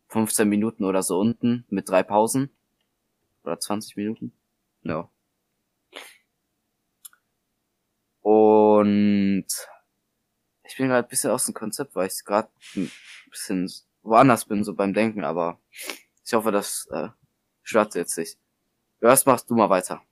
[0.09, 2.51] 15 Minuten oder so unten mit drei Pausen.
[3.45, 4.33] Oder 20 Minuten.
[4.83, 5.09] Ja.
[8.29, 9.47] Und
[10.62, 12.91] ich bin gerade ein bisschen aus dem Konzept, weil ich gerade ein
[13.31, 13.72] bisschen
[14.03, 15.59] woanders bin, so beim Denken, aber
[16.26, 17.09] ich hoffe, das äh,
[17.62, 18.39] stört jetzt nicht.
[19.01, 20.03] Was machst du mal weiter?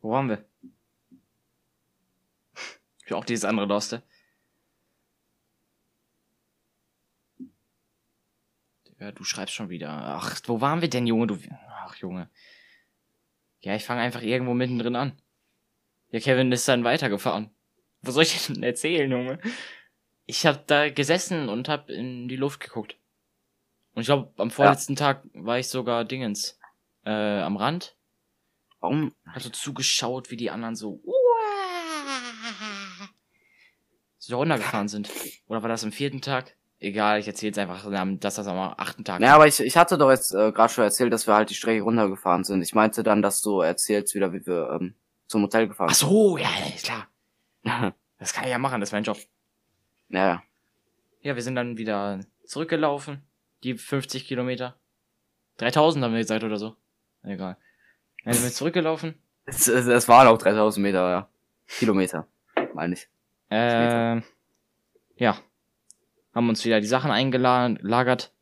[0.00, 0.44] Wo waren wir?
[3.06, 4.02] Ich auch dieses andere Loste.
[8.98, 9.88] Ja, du schreibst schon wieder.
[9.88, 11.28] Ach, wo waren wir denn, Junge?
[11.28, 11.38] Du.
[11.68, 12.28] Ach, Junge.
[13.60, 15.22] Ja, ich fange einfach irgendwo mittendrin an.
[16.12, 17.50] Ja, Kevin ist dann weitergefahren.
[18.02, 19.40] Was soll ich denn erzählen, Junge?
[20.26, 22.96] Ich hab da gesessen und hab in die Luft geguckt.
[23.94, 26.58] Und ich glaube, am vorletzten Tag war ich sogar Dingens
[27.04, 27.96] äh, am Rand
[28.80, 29.14] Warum?
[29.26, 31.02] hat so zugeschaut, wie die anderen so
[34.18, 35.10] so runtergefahren sind.
[35.46, 36.56] Oder war das am vierten Tag?
[36.78, 37.88] Egal, ich erzähle jetzt einfach,
[38.18, 40.84] dass das am achten Tag Ja, aber ich, ich hatte doch jetzt äh, gerade schon
[40.84, 42.60] erzählt, dass wir halt die Strecke runtergefahren sind.
[42.62, 44.96] Ich meinte dann, dass du erzählst wieder, wie wir ähm,
[45.32, 46.48] zum Hotel gefahren Ach so, ja,
[46.82, 47.94] klar.
[48.18, 49.18] Das kann ich ja machen, das ist mein Job.
[50.10, 50.42] ja,
[51.22, 51.34] ja.
[51.34, 53.22] Wir sind dann wieder zurückgelaufen.
[53.64, 54.76] Die 50 Kilometer.
[55.56, 56.76] 3000 haben wir gesagt oder so.
[57.24, 57.56] Egal.
[58.24, 59.16] Dann sind wir zurückgelaufen.
[59.44, 61.28] Es, es, es waren auch 3000 Meter, ja.
[61.66, 62.28] Kilometer,
[62.74, 63.08] meine ich.
[63.50, 64.22] Ähm,
[65.16, 65.36] ja.
[66.32, 68.32] Haben uns wieder die Sachen eingelagert.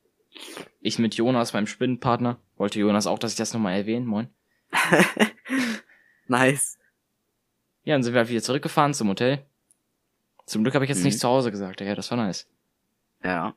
[0.80, 2.38] Ich mit Jonas, meinem Spinnenpartner.
[2.56, 4.04] Wollte Jonas auch, dass ich das nochmal erwähne.
[4.04, 4.28] Moin.
[6.30, 6.78] Nice.
[7.90, 9.44] Ja, dann sind wir halt wieder zurückgefahren zum Hotel.
[10.46, 11.06] Zum Glück habe ich jetzt Mhm.
[11.06, 11.80] nicht zu Hause gesagt.
[11.80, 12.48] Ja, das war nice.
[13.24, 13.52] Ja.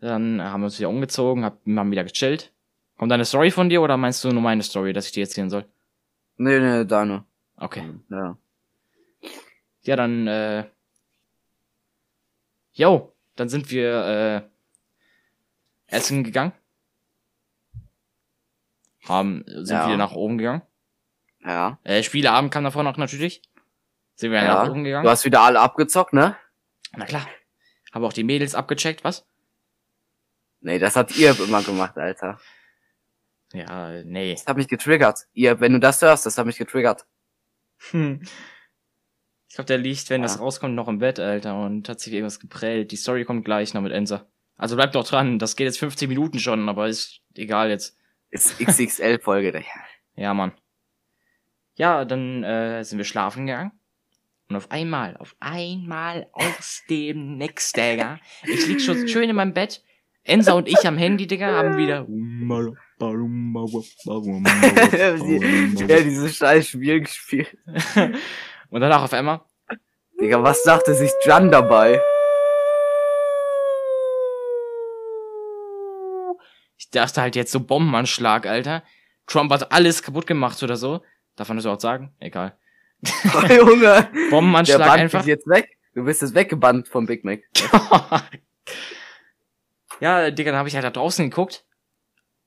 [0.00, 2.52] Dann haben wir uns wieder umgezogen, hab, haben wieder gechillt.
[2.98, 5.48] Kommt eine Story von dir oder meinst du nur meine Story, dass ich dir erzählen
[5.48, 5.64] soll?
[6.36, 7.24] Nee, nee, deine.
[7.56, 7.94] Okay.
[8.10, 8.36] Ja.
[9.84, 10.64] Ja, dann, äh.
[12.74, 14.44] Jo, dann sind wir,
[15.88, 16.52] äh, essen gegangen.
[19.06, 19.86] Haben, sind Ja.
[19.86, 20.60] wieder nach oben gegangen.
[21.44, 21.78] Ja.
[21.84, 23.42] Äh, Spieleabend kam davor noch natürlich.
[24.14, 24.64] Sind wir ja.
[24.64, 25.04] nach oben gegangen.
[25.04, 26.36] Du hast wieder alle abgezockt, ne?
[26.96, 27.26] Na klar.
[27.92, 29.26] Habe auch die Mädels abgecheckt, was?
[30.60, 32.38] Nee, das hat ihr immer gemacht, Alter.
[33.52, 34.34] Ja, nee.
[34.34, 35.26] Das hat mich getriggert.
[35.32, 37.06] Ihr, wenn du das hörst, das hat mich getriggert.
[37.90, 38.20] Hm.
[39.48, 40.26] Ich glaube, der liegt, wenn Ja.
[40.26, 42.90] das rauskommt, noch im Bett, Alter, und hat sich irgendwas geprellt.
[42.90, 44.26] Die Story kommt gleich noch mit Ensa.
[44.56, 47.96] Also bleibt doch dran, das geht jetzt 15 Minuten schon, aber ist egal jetzt.
[48.30, 49.66] Ist XXL-Folge, Digga.
[50.16, 50.52] Ja, Mann.
[51.78, 53.70] Ja, dann äh, sind wir schlafen gegangen.
[54.48, 58.18] Und auf einmal, auf einmal aus dem Nix, Digga.
[58.42, 59.84] Ich lieg schon schön in meinem Bett.
[60.24, 62.04] Ensa und ich am Handy, Digga, haben wieder.
[65.88, 67.56] ja, dieses scheiß Spiel gespielt.
[68.70, 69.40] Und danach auf einmal.
[70.20, 72.02] Digga, was dachte sich Jan dabei?
[76.76, 78.82] Ich dachte halt jetzt so Bombenanschlag, Alter.
[79.26, 81.02] Trump hat alles kaputt gemacht oder so.
[81.38, 82.12] Darf man das überhaupt sagen?
[82.18, 82.58] Egal.
[83.32, 85.20] Oh, Junge, der Bombenanschlag bannt einfach.
[85.20, 85.78] dich jetzt weg.
[85.94, 87.42] Du bist jetzt weggebannt vom Big Mac.
[90.00, 91.64] ja, Digga, dann habe ich halt da draußen geguckt.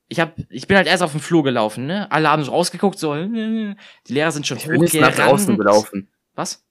[0.08, 2.12] Ich hab, ich bin halt erst auf den Flur gelaufen, ne?
[2.12, 3.76] Alle haben so rausgeguckt, so, die
[4.08, 6.10] Lehrer sind schon Ich bin nach draußen gelaufen.
[6.34, 6.66] Was?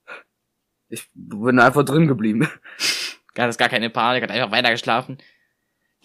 [0.90, 2.48] Ich bin einfach drin geblieben.
[3.34, 5.18] Gar, das ist gar keine Panik, hat einfach weiter geschlafen.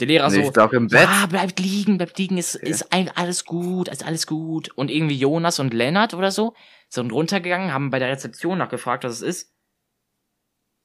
[0.01, 1.09] Der Lehrer Nee, so, ich im Bett.
[1.09, 4.69] ja, bleibt liegen, bleibt liegen, ist, ist ein, alles gut, ist alles gut.
[4.75, 6.55] Und irgendwie Jonas und Lennart oder so
[6.89, 9.53] sind runtergegangen, haben bei der Rezeption nachgefragt, was es ist.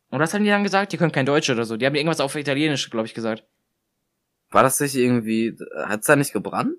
[0.09, 0.93] Und was haben die dann gesagt?
[0.93, 1.77] Die können kein Deutsch oder so.
[1.77, 3.43] Die haben irgendwas auf Italienisch, glaube ich, gesagt.
[4.49, 6.75] War das nicht irgendwie, hat's da nicht gebrannt?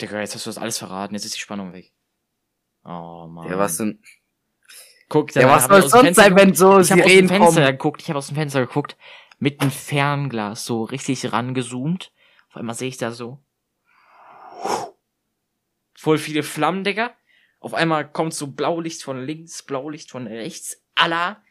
[0.00, 1.92] Digga, jetzt hast du das alles verraten, jetzt ist die Spannung weg.
[2.84, 3.48] Oh Mann.
[3.48, 4.00] Ja, was denn?
[5.08, 7.66] Guck, Ja, was soll sonst sein, wenn so Ich habe aus dem Sirenen Fenster kommen?
[7.72, 8.96] geguckt, ich habe aus dem Fenster geguckt,
[9.38, 12.12] mit einem Fernglas so richtig rangezoomt.
[12.48, 13.44] Auf einmal sehe ich da so
[16.04, 17.16] voll viele Flammen, Digga.
[17.60, 20.82] Auf einmal kommt so Blaulicht von links, Blaulicht von rechts.
[20.94, 21.42] Allah.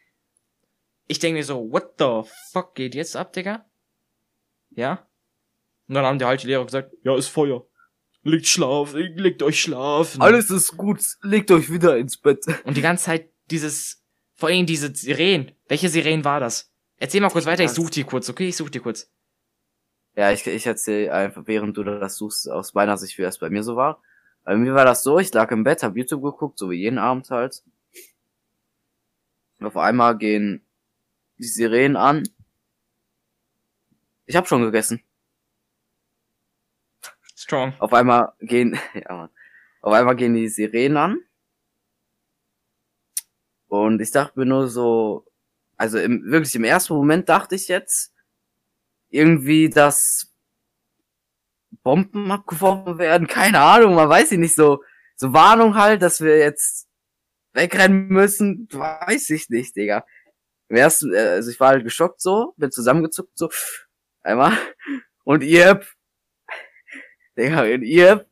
[1.08, 3.66] Ich denke mir so, what the fuck geht jetzt ab, Digga?
[4.70, 5.08] Ja?
[5.88, 7.66] Und dann haben die halt die Lehrer gesagt, ja, ist Feuer.
[8.22, 10.22] Legt schlafen, legt euch schlafen.
[10.22, 12.46] Alles ist gut, legt euch wieder ins Bett.
[12.64, 14.02] Und die ganze Zeit dieses,
[14.36, 15.52] vor allem diese Sirenen.
[15.68, 16.73] Welche Sirenen war das?
[17.04, 18.48] Erzähl mal kurz weiter, ich such die kurz, okay?
[18.48, 19.12] Ich such die kurz.
[20.16, 23.50] Ja, ich, ich erzähl einfach, während du das suchst, aus meiner Sicht, wie das bei
[23.50, 24.02] mir so war.
[24.46, 27.00] Bei mir war das so, ich lag im Bett, hab YouTube geguckt, so wie jeden
[27.00, 27.62] Abend halt.
[29.60, 30.66] Und auf einmal gehen
[31.40, 32.24] die Sirenen an.
[34.26, 35.04] Ich hab schon gegessen.
[37.36, 37.74] Strong.
[37.80, 39.30] Auf einmal gehen, ja, Mann.
[39.82, 41.20] auf einmal gehen die Sirenen an.
[43.68, 45.26] Und ich dachte mir nur so,
[45.84, 48.14] also im, wirklich im ersten Moment dachte ich jetzt,
[49.10, 50.34] irgendwie, dass
[51.84, 54.82] Bomben abgeworfen werden, keine Ahnung, man weiß ich nicht, so,
[55.18, 56.88] so Warnung halt, dass wir jetzt
[57.52, 60.06] wegrennen müssen, weiß ich nicht, Digga.
[60.70, 63.50] Im ersten, äh, also ich war halt geschockt so, bin zusammengezuckt so,
[64.22, 64.58] einmal,
[65.26, 65.82] und ihr,
[67.38, 68.26] Digga, und ihr,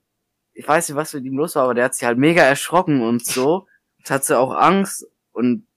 [0.53, 3.01] ich weiß nicht, was mit ihm los war, aber der hat sich halt mega erschrocken
[3.01, 5.67] und so, und hatte auch Angst und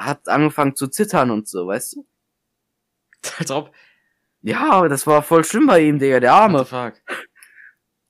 [0.00, 2.06] hat angefangen zu zittern und so, weißt du?
[3.38, 3.72] Als ob.
[4.42, 6.64] Ja, aber das war voll schlimm bei ihm, Digga, der Arme.
[6.64, 6.94] fuck?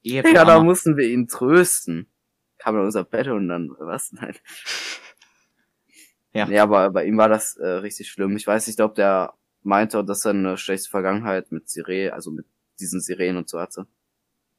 [0.03, 2.09] Ehe Digga, da mussten wir ihn trösten.
[2.59, 4.13] Kam in unser Bett und dann, was?
[4.13, 4.37] Nein.
[6.33, 6.49] Ja.
[6.49, 8.37] Ja, aber bei ihm war das äh, richtig schlimm.
[8.37, 12.47] Ich weiß nicht, ob der meinte, dass er eine schlechte Vergangenheit mit Sirene, also mit
[12.79, 13.89] diesen Sirenen und so hatte.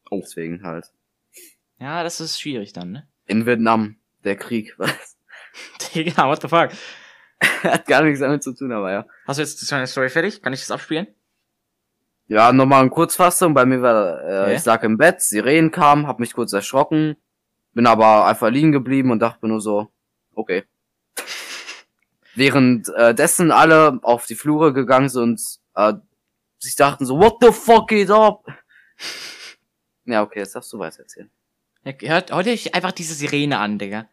[0.09, 0.19] Oh.
[0.21, 0.91] Deswegen halt.
[1.79, 3.07] Ja, das ist schwierig dann, ne?
[3.25, 5.17] In Vietnam, der Krieg, was?
[5.95, 6.71] Digga, what the fuck?
[7.63, 9.05] Hat gar nichts damit zu tun, aber ja.
[9.27, 10.41] Hast du jetzt deine Story fertig?
[10.41, 11.07] Kann ich das abspielen?
[12.27, 13.53] Ja, nochmal in Kurzfassung.
[13.53, 14.57] Bei mir war, äh, Ja.
[14.57, 17.17] ich lag im Bett, Sirenen kamen, hab mich kurz erschrocken,
[17.73, 19.91] bin aber einfach liegen geblieben und dachte nur so,
[20.33, 20.63] okay.
[22.35, 23.15] Während äh,
[23.51, 25.41] alle auf die Flure gegangen sind und
[25.75, 25.93] äh,
[26.59, 28.45] sich dachten so, what the fuck geht ab?
[30.05, 31.29] Ja, okay, jetzt darfst du weiter erzählen.
[31.83, 34.09] Ja, Hört, hört euch einfach diese Sirene an, Digga.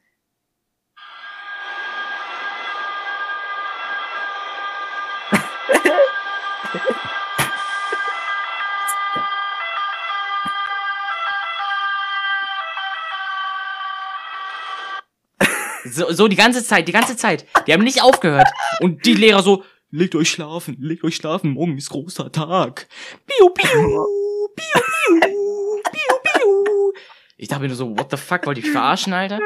[15.98, 17.44] So, so die ganze Zeit, die ganze Zeit.
[17.66, 18.48] Die haben nicht aufgehört.
[18.78, 22.86] Und die Lehrer so, legt euch schlafen, legt euch schlafen, morgen ist großer Tag.
[23.26, 26.92] Piu, piu, piu, piu, piu, piu.
[27.36, 29.40] Ich dachte mir nur so, what the fuck, wollt ihr verarschen, Alter?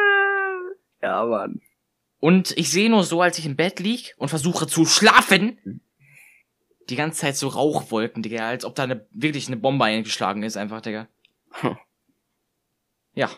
[1.00, 1.62] Ja, Mann.
[2.20, 5.80] Und ich sehe nur so, als ich im Bett lieg und versuche zu schlafen,
[6.90, 10.58] die ganze Zeit so Rauchwolken, Digga, als ob da eine, wirklich eine Bombe eingeschlagen ist,
[10.58, 11.08] einfach, Digga.
[11.52, 11.78] Hm.
[13.14, 13.30] Ja.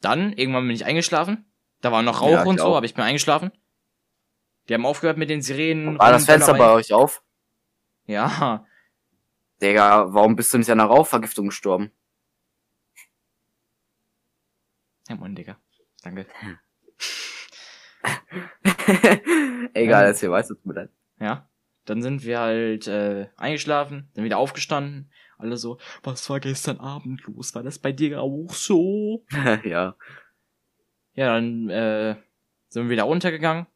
[0.00, 1.44] Dann, irgendwann bin ich eingeschlafen.
[1.84, 2.76] Da war noch Rauch Ja, und so, auch.
[2.78, 3.52] aber ich bin eingeschlafen.
[4.70, 5.98] Die haben aufgehört mit den Sirenen.
[5.98, 7.22] War das Fenster bei euch auf?
[8.06, 8.64] Ja.
[9.60, 11.92] Digga, warum bist du nicht an einer Rauchvergiftung gestorben?
[15.10, 15.58] Ja, Mann, Digga.
[16.02, 16.24] Danke.
[19.74, 20.08] Egal, Ähm.
[20.08, 20.90] erzähl weiter, tut mir leid.
[21.20, 21.50] Ja.
[21.84, 25.12] Dann sind wir halt äh, eingeschlafen, dann wieder aufgestanden.
[25.36, 27.54] Alle so, was war gestern Abend los?
[27.54, 29.26] War das bei dir auch so?
[29.64, 29.96] ja.
[31.14, 32.16] Ja, dann äh,
[32.68, 33.66] sind wir wieder runtergegangen.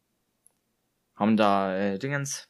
[1.15, 2.49] Haben da äh, Dingens.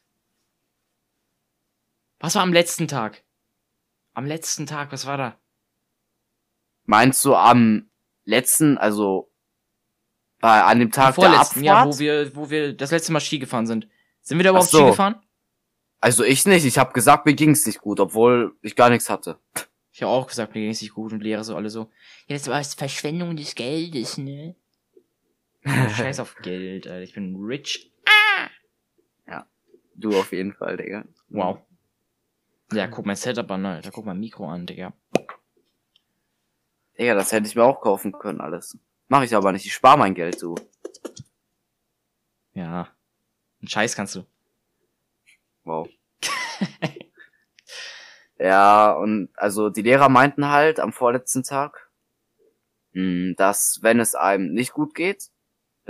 [2.19, 3.23] Was war am letzten Tag?
[4.13, 5.37] Am letzten Tag, was war da?
[6.85, 7.89] Meinst du am
[8.25, 9.31] letzten, also
[10.39, 11.65] bei, an dem Tag der Vorletzten, Abfahrt?
[11.65, 13.87] ja, wo wir, wo wir das letzte Mal Ski gefahren sind.
[14.21, 14.79] Sind wir da überhaupt so.
[14.79, 15.15] Ski gefahren?
[16.01, 16.65] Also ich nicht.
[16.65, 19.39] Ich habe gesagt, mir ging's nicht gut, obwohl ich gar nichts hatte.
[19.91, 21.91] Ich habe auch gesagt, mir ging's nicht gut und Lehrer so alle so.
[22.27, 24.55] Ja, das war Verschwendung des Geldes, ne?
[25.95, 27.03] Scheiß auf Geld, Alter.
[27.03, 27.91] Ich bin rich.
[29.99, 31.03] Du auf jeden Fall, Digga.
[31.27, 31.59] Wow.
[32.71, 33.91] Ja, guck mein Setup an, Alter.
[33.91, 34.93] Guck mein Mikro an, Digga.
[36.97, 38.77] Digga, das hätte ich mir auch kaufen können, alles.
[39.09, 39.65] Mach ich aber nicht.
[39.65, 40.55] Ich spare mein Geld, du.
[42.53, 42.87] Ja.
[43.61, 44.25] Ein Scheiß kannst du.
[45.65, 45.89] Wow.
[48.39, 51.91] ja, und also die Lehrer meinten halt am vorletzten Tag,
[52.93, 55.29] mh, dass wenn es einem nicht gut geht,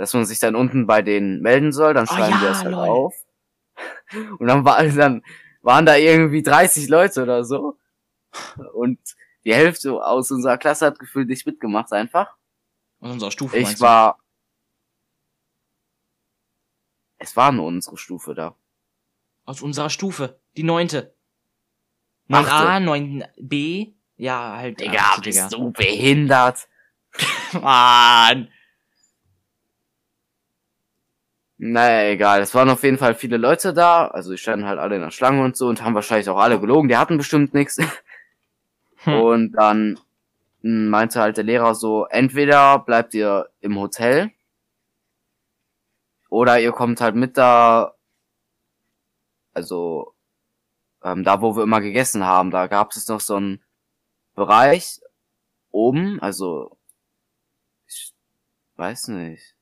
[0.00, 2.64] dass man sich dann unten bei denen melden soll, dann Oh schreiben ja, wir es
[2.64, 2.88] halt lol.
[2.88, 3.14] auf.
[4.38, 5.22] Und dann, war, dann
[5.60, 7.76] waren da irgendwie 30 Leute oder so.
[8.72, 8.98] Und
[9.44, 12.34] die Hälfte aus unserer Klasse hat gefühlt nicht mitgemacht einfach.
[13.00, 14.18] Aus unserer Stufe Ich war.
[17.18, 18.56] Es war nur unsere Stufe da.
[19.44, 20.40] Aus unserer Stufe.
[20.56, 21.14] Die neunte.
[22.30, 22.50] Achte.
[22.50, 23.92] 9a, 9b.
[24.16, 24.80] Ja, halt.
[24.80, 26.68] Digga, bist du behindert?
[27.52, 28.48] Mann.
[31.62, 32.40] Naja, egal.
[32.40, 34.06] Es waren auf jeden Fall viele Leute da.
[34.06, 36.58] Also die standen halt alle in der Schlange und so und haben wahrscheinlich auch alle
[36.58, 36.88] gelogen.
[36.88, 37.78] Die hatten bestimmt nichts.
[39.04, 39.14] Hm.
[39.14, 39.98] Und dann
[40.60, 44.30] mh, meinte halt der Lehrer so, entweder bleibt ihr im Hotel
[46.28, 47.94] oder ihr kommt halt mit da,
[49.54, 50.14] also
[51.02, 53.62] ähm, da, wo wir immer gegessen haben, da gab es noch so einen
[54.34, 55.00] Bereich
[55.70, 56.76] oben, also
[57.86, 58.12] ich
[58.76, 59.56] weiß nicht.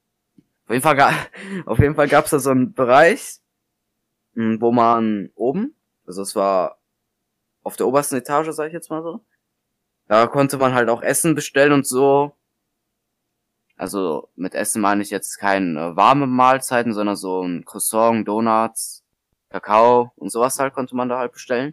[0.69, 1.15] Auf jeden Fall, ga
[1.67, 3.39] auf jeden Fall gab es da so einen Bereich,
[4.35, 5.75] mh, wo man oben,
[6.07, 6.79] also es war
[7.63, 9.25] auf der obersten Etage, sag ich jetzt mal so.
[10.09, 12.37] Da konnte man halt auch Essen bestellen und so.
[13.77, 19.05] Also mit Essen meine ich jetzt keine warme Mahlzeiten, sondern so ein Croissant, Donuts,
[19.49, 21.73] Kakao und sowas halt konnte man da halt bestellen.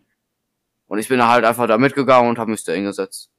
[0.88, 3.30] Und ich bin da halt einfach da mitgegangen und habe mich da hingesetzt.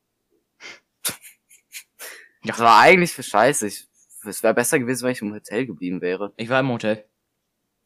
[2.45, 3.67] Das war eigentlich für Scheiße.
[3.67, 3.89] Ich,
[4.27, 6.33] es wäre besser gewesen, wenn ich im Hotel geblieben wäre.
[6.37, 7.05] Ich war im Hotel.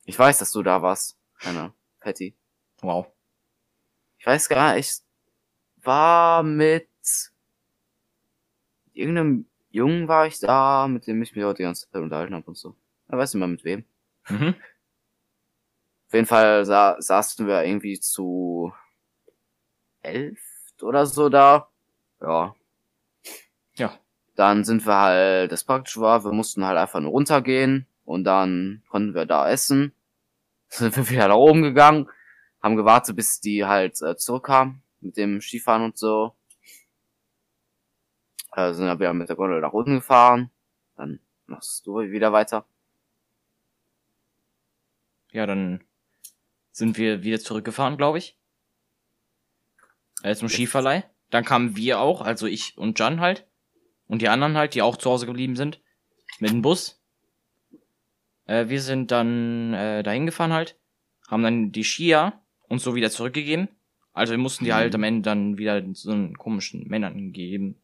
[0.04, 1.16] Ich weiß, dass du da warst.
[1.38, 2.34] Keine Patty.
[2.80, 3.06] Wow.
[4.18, 6.88] Ich weiß gar nicht, ich war mit
[8.92, 12.46] irgendeinem Jungen war ich da, mit dem ich mich auch die ganze Zeit unterhalten habe
[12.46, 12.74] und so.
[13.08, 13.84] Ich weiß nicht mehr mit wem.
[14.28, 14.54] Mhm.
[16.08, 18.72] Auf jeden Fall sa saßen wir irgendwie zu
[20.02, 20.40] elf
[20.82, 21.68] oder so da.
[22.20, 22.54] Ja.
[23.74, 23.98] Ja.
[24.40, 28.82] Dann sind wir halt, das praktisch war, wir mussten halt einfach nur runtergehen und dann
[28.88, 29.92] konnten wir da essen.
[30.68, 32.08] Sind wir wieder nach oben gegangen,
[32.62, 36.34] haben gewartet, bis die halt äh, zurückkamen mit dem Skifahren und so.
[38.52, 40.50] Äh, sind dann wieder mit der Gondel nach unten gefahren.
[40.96, 42.64] Dann machst du wieder weiter.
[45.32, 45.84] Ja, dann
[46.72, 48.38] sind wir wieder zurückgefahren, glaube ich.
[50.22, 51.04] Äh, zum Skiverleih.
[51.28, 53.46] Dann kamen wir auch, also ich und Jan halt.
[54.10, 55.80] Und die anderen halt, die auch zu Hause geblieben sind.
[56.40, 57.00] Mit dem Bus.
[58.46, 60.76] Äh, wir sind dann äh, dahin gefahren halt.
[61.28, 62.32] Haben dann die Skier
[62.66, 63.68] uns so wieder zurückgegeben.
[64.12, 64.74] Also wir mussten die Mhm.
[64.74, 67.80] halt am Ende dann wieder so einen komischen Männern geben.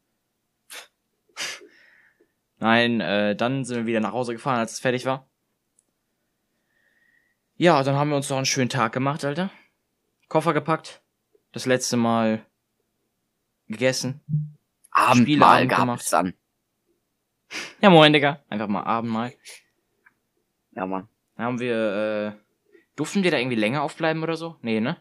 [2.58, 5.28] Nein, äh, dann sind wir wieder nach Hause gefahren, als es fertig war.
[7.54, 9.50] Ja, dann haben wir uns noch einen schönen Tag gemacht, Alter.
[10.28, 11.02] Koffer gepackt.
[11.52, 12.44] Das letzte Mal
[13.68, 14.55] gegessen.
[14.96, 16.02] Abendmahl gab gemacht.
[16.02, 16.34] es dann.
[17.80, 18.42] Ja, moin, Digga.
[18.48, 19.32] Einfach mal Abendmahl.
[20.72, 21.08] Ja, Mann.
[21.36, 22.42] Dann haben wir, äh,
[22.96, 24.56] durften wir da irgendwie länger aufbleiben oder so?
[24.62, 25.00] Nee, ne?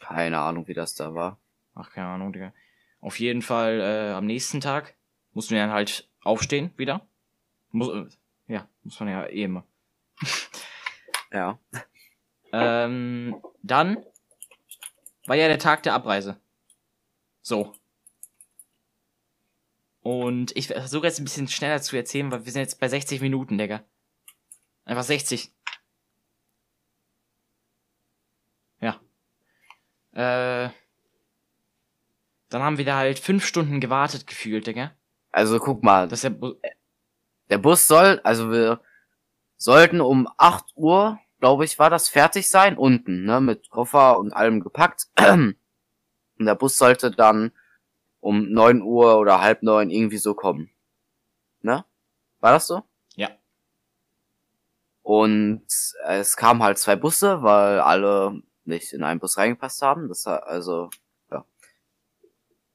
[0.00, 1.38] Keine Ahnung, wie das da war.
[1.74, 2.52] Ach, keine Ahnung, Digga.
[3.00, 4.94] Auf jeden Fall, äh, am nächsten Tag
[5.32, 7.06] mussten wir dann halt aufstehen wieder.
[7.70, 9.64] Muss, äh, ja, muss man ja eh immer.
[11.30, 11.58] Ja.
[12.52, 13.98] Ähm, dann
[15.26, 16.40] war ja der Tag der Abreise.
[17.42, 17.74] So.
[20.04, 23.22] Und ich versuche jetzt ein bisschen schneller zu erzählen, weil wir sind jetzt bei 60
[23.22, 23.82] Minuten, Digga.
[24.84, 25.50] Einfach 60.
[28.82, 29.00] Ja.
[30.12, 30.68] Äh,
[32.50, 34.92] dann haben wir da halt fünf Stunden gewartet gefühlt, Digga.
[35.32, 36.56] Also guck mal, Das ist ja, bu-
[37.48, 38.82] der Bus soll, also wir
[39.56, 44.34] sollten um 8 Uhr, glaube ich, war das fertig sein, unten, ne, mit Koffer und
[44.34, 45.06] allem gepackt.
[46.36, 47.52] Und der Bus sollte dann
[48.24, 50.70] um 9 Uhr oder halb neun irgendwie so kommen.
[51.60, 51.84] Ne?
[52.40, 52.82] War das so?
[53.16, 53.28] Ja.
[55.02, 55.66] Und
[56.06, 60.08] es kamen halt zwei Busse, weil alle nicht in einen Bus reingepasst haben.
[60.08, 60.88] Das war also,
[61.30, 61.44] ja.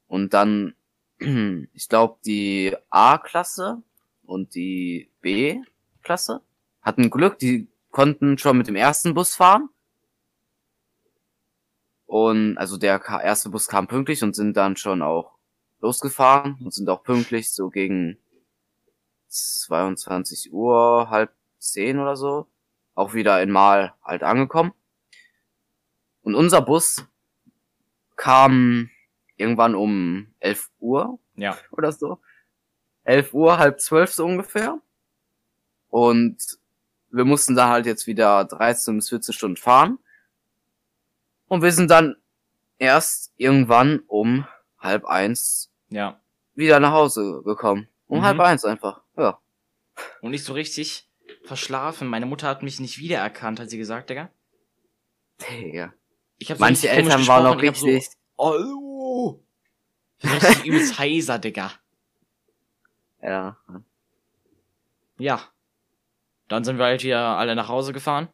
[0.06, 0.76] Und dann,
[1.18, 3.82] ich glaube, die A-Klasse
[4.22, 6.44] und die B-Klasse
[6.84, 9.70] hatten Glück, die konnten schon mit dem ersten Bus fahren.
[12.06, 15.39] Und also der erste Bus kam pünktlich und sind dann schon auch
[15.80, 18.18] losgefahren und sind auch pünktlich so gegen
[19.28, 22.48] 22 Uhr, halb zehn oder so,
[22.96, 24.74] auch wieder in Mal halt angekommen.
[26.22, 27.06] Und unser Bus
[28.16, 28.90] kam
[29.38, 31.58] irgendwann um 11 Uhr Ja.
[31.72, 32.20] oder so.
[33.04, 34.80] 11 Uhr, halb zwölf so ungefähr.
[35.90, 36.38] Und
[37.10, 39.98] wir mussten da halt jetzt wieder 13 bis 14 Stunden fahren.
[41.48, 42.16] Und wir sind dann
[42.78, 44.46] erst irgendwann um
[44.78, 46.20] halb eins Ja.
[46.56, 47.88] wieder nach Hause gekommen.
[48.08, 48.24] Um Mhm.
[48.24, 49.02] halb eins einfach.
[49.18, 49.40] Ja.
[50.22, 51.08] Und nicht so richtig
[51.44, 52.08] verschlafen.
[52.08, 54.30] Meine Mutter hat mich nicht wiedererkannt, hat sie gesagt, Digga.
[55.42, 55.94] Digga.
[56.38, 58.10] Ich hab so Manche Eltern waren auch richtig.
[58.38, 59.44] So, Hallo.
[60.20, 61.72] Ich war richtig übelst heiser, Digga.
[63.22, 63.58] Ja.
[65.18, 65.42] Ja.
[66.48, 68.28] Dann sind wir halt hier alle nach Hause gefahren.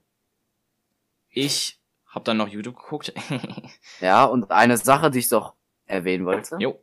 [1.29, 3.13] Ich hab dann noch YouTube geguckt.
[3.99, 5.53] Ja, und eine Sache, die ich doch
[5.85, 6.57] erwähnen wollte.
[6.59, 6.79] jo.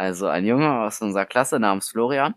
[0.00, 2.34] Also ein Junge aus unserer Klasse namens Florian,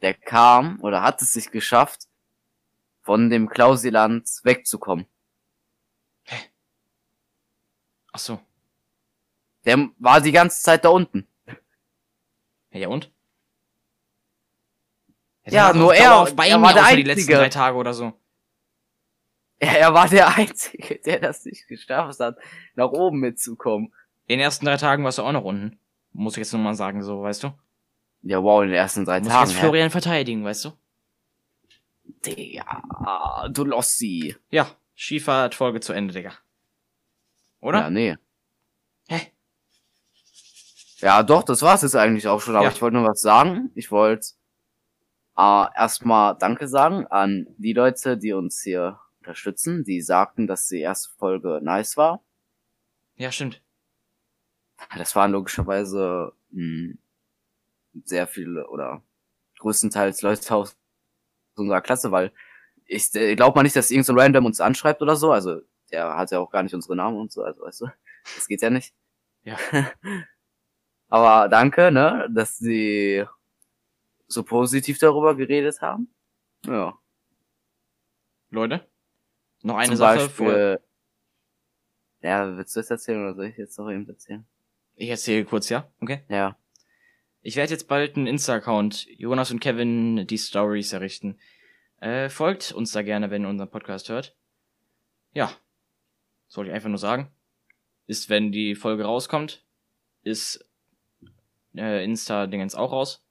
[0.00, 2.08] der kam oder hat es sich geschafft,
[3.02, 5.04] von dem Klausiland wegzukommen.
[8.12, 8.40] Ach so.
[9.66, 11.28] Der war die ganze Zeit da unten.
[12.70, 13.12] Ja, ja und?
[15.44, 17.36] Ja, der nur er- dauerhaft bei er war der außer die letzten Einzige.
[17.36, 18.18] drei Tage oder so.
[19.58, 22.38] Er, er war der Einzige, der das nicht geschafft hat,
[22.74, 23.92] nach oben mitzukommen.
[24.26, 25.78] In den ersten drei Tagen warst du auch noch unten.
[26.12, 27.52] Muss ich jetzt nur mal sagen, so, weißt du?
[28.22, 29.48] Ja, wow, in den ersten drei Muss Tagen.
[29.50, 29.60] jetzt hä?
[29.62, 30.72] Florian verteidigen, weißt du?
[32.24, 34.34] Digga, du Lossi.
[34.50, 36.32] Ja, Skifahrt-Folge zu Ende, Digga.
[37.60, 37.80] Oder?
[37.80, 38.16] Ja, nee.
[39.08, 39.32] Hä?
[40.98, 42.56] Ja, doch, das war's jetzt eigentlich auch schon.
[42.56, 42.70] Aber Ja.
[42.70, 43.70] ich wollte nur was sagen.
[43.74, 44.26] Ich wollte
[45.36, 50.80] äh, erstmal Danke sagen an die Leute, die uns hier unterstützen, die sagten, dass die
[50.80, 52.22] erste Folge nice war.
[53.16, 53.60] Ja, stimmt.
[54.96, 56.94] Das waren logischerweise mh,
[58.04, 59.02] sehr viele oder
[59.58, 60.76] größtenteils Leute aus
[61.56, 62.32] unserer Klasse, weil
[62.86, 65.32] ich äh, glaube mal nicht, dass irgendein so ein Random uns anschreibt oder so.
[65.32, 67.86] Also der hat ja auch gar nicht unsere Namen und so, also weißt du,
[68.36, 68.94] das geht ja nicht.
[69.44, 69.56] Ja.
[71.08, 73.24] Aber danke, ne, dass sie
[74.26, 76.12] so positiv darüber geredet haben.
[76.66, 76.98] Ja.
[78.50, 78.86] Leute,
[79.62, 80.18] noch eine Zum Sache.
[80.18, 80.78] Beispiel, Vor
[82.22, 84.46] ja, willst du das erzählen oder soll ich jetzt noch eben erzählen?
[84.96, 85.88] Ich erzähle kurz, ja?
[86.00, 86.22] Okay.
[86.28, 86.56] Ja.
[87.42, 91.38] Ich werde jetzt bald einen Insta-Account, Jonas und Kevin, die Stories errichten.
[92.00, 94.36] Äh, folgt uns da gerne, wenn ihr unseren Podcast hört.
[95.32, 95.52] Ja.
[96.48, 97.30] Soll ich einfach nur sagen.
[98.06, 99.64] Ist, wenn die Folge rauskommt,
[100.22, 100.64] ist
[101.76, 103.24] äh, Insta-Dingens auch raus.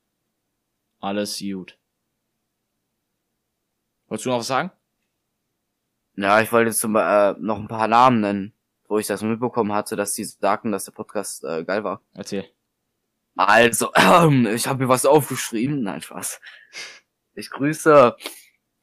[1.00, 1.78] Alles gut.
[4.08, 4.72] Wolltest du noch was sagen?
[6.16, 8.54] Ja, ich wollte jetzt zum, äh, noch ein paar Namen nennen,
[8.88, 12.02] wo ich das mitbekommen hatte, dass die sagten, dass der Podcast äh, geil war.
[12.14, 12.48] Erzähl.
[13.36, 15.82] Also, ähm, ich habe mir was aufgeschrieben.
[15.82, 16.40] Nein, Spaß.
[17.34, 18.16] Ich grüße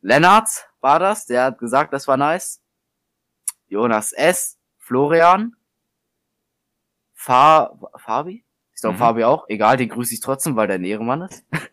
[0.01, 0.49] Lennart,
[0.81, 1.27] war das.
[1.27, 2.61] Der hat gesagt, das war nice.
[3.69, 5.55] Jonas S., Florian,
[7.15, 8.45] Fa Fabi?
[8.75, 8.99] Ich glaube, Mhm.
[9.01, 9.45] Fabi auch.
[9.49, 11.45] Egal, den grüße ich trotzdem, weil der ein Ehrenmann ist.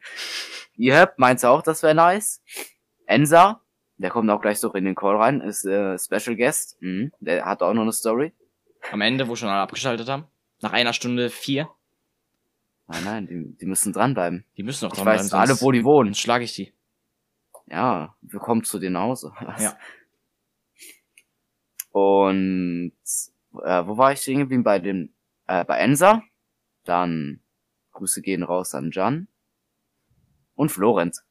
[0.80, 2.44] Yep, meint auch, das wäre nice.
[3.08, 3.62] Ensa,
[3.98, 6.82] der kommt auch gleich so in den Call rein, ist äh, Special Guest.
[6.82, 7.12] Mhm.
[7.20, 8.34] Der hat auch noch eine Story.
[8.92, 10.26] Am Ende, wo schon alle abgeschaltet haben.
[10.62, 11.70] Nach einer Stunde vier.
[12.88, 14.46] Nein, nein, die, die müssen dranbleiben.
[14.56, 16.14] Die müssen noch Ich dranbleiben, weiß alle, wo die wohnen.
[16.14, 16.74] Schlage ich die.
[17.66, 19.34] Ja, wir kommen zu dir nach Hause.
[19.42, 19.62] Was?
[19.64, 19.78] Ja.
[21.92, 22.94] Und
[23.64, 24.64] äh, wo war ich stehen geblieben?
[24.64, 25.14] Bei dem,
[25.48, 26.22] äh, bei Ensa.
[26.84, 27.42] Dann
[27.92, 29.28] Grüße gehen raus an Jan.
[30.54, 31.26] Und Florenz.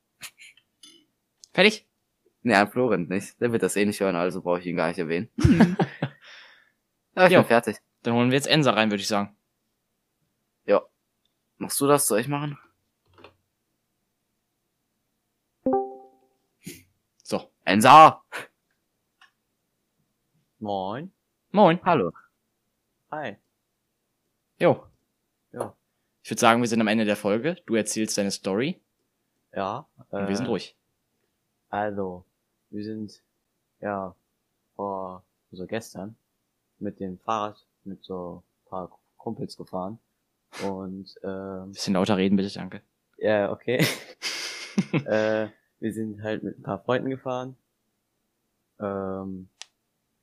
[1.52, 1.86] Fertig?
[2.46, 3.40] Nee, an Florenz nicht.
[3.40, 5.28] Der wird das eh nicht hören, also brauche ich ihn gar nicht erwähnen.
[7.16, 7.40] ja, ich Jo.
[7.40, 7.78] bin fertig.
[8.02, 9.36] Dann holen wir jetzt Ensa rein, würde ich sagen.
[11.58, 12.06] Machst du das?
[12.06, 12.58] Soll ich machen?
[17.22, 17.50] So.
[17.64, 18.22] Ensa!
[20.58, 21.10] Moin.
[21.50, 21.80] Moin.
[21.82, 22.12] Hallo.
[23.10, 23.36] Hi.
[24.58, 24.86] Jo.
[25.52, 25.74] Ja.
[26.22, 27.56] Ich würde sagen, wir sind am Ende der Folge.
[27.66, 28.80] Du erzählst deine Story
[29.54, 29.88] Ja.
[30.10, 30.76] und äh, wir sind ruhig.
[31.70, 32.24] Also,
[32.70, 33.22] wir sind
[33.80, 34.14] ja
[34.74, 36.16] vor so gestern
[36.78, 39.98] mit dem Fahrrad mit so ein paar Kumpels gefahren.
[40.64, 42.82] Und ähm, Bisschen lauter reden, bitte, danke.
[43.18, 43.78] ja, okay.
[44.92, 45.48] äh,
[45.80, 47.56] wir sind halt mit ein paar Freunden gefahren.
[48.78, 49.48] Ähm,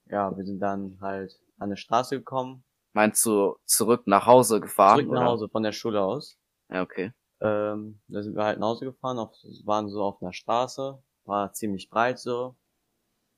[0.08, 2.64] ja, wir sind dann halt an eine Straße gekommen,
[2.96, 5.00] Meinst du zurück nach Hause gefahren?
[5.00, 5.30] zurück nach oder?
[5.32, 6.38] Hause von der Schule aus.
[6.70, 7.12] Ja, okay.
[7.42, 9.32] Ähm, da sind wir halt nach Hause gefahren, auf,
[9.66, 12.56] waren so auf einer Straße, war ziemlich breit so.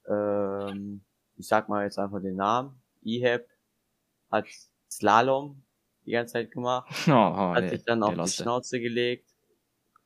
[0.08, 1.04] Ähm,
[1.38, 2.82] ich sag mal jetzt einfach den Namen.
[3.02, 3.48] Iheb
[4.32, 4.46] hat
[4.90, 5.64] Slalom
[6.06, 8.44] die ganze Zeit gemacht, Oh, oh, hat sich dann auf die Loste.
[8.44, 9.30] Schnauze gelegt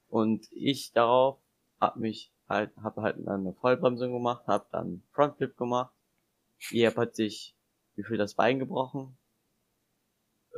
[0.08, 1.40] und ich darauf
[1.80, 5.94] hab mich halt, hab halt dann eine Vollbremsung gemacht, hab dann Frontflip gemacht.
[6.72, 7.56] Iheb hat sich,
[7.96, 9.18] wie viel das Bein gebrochen.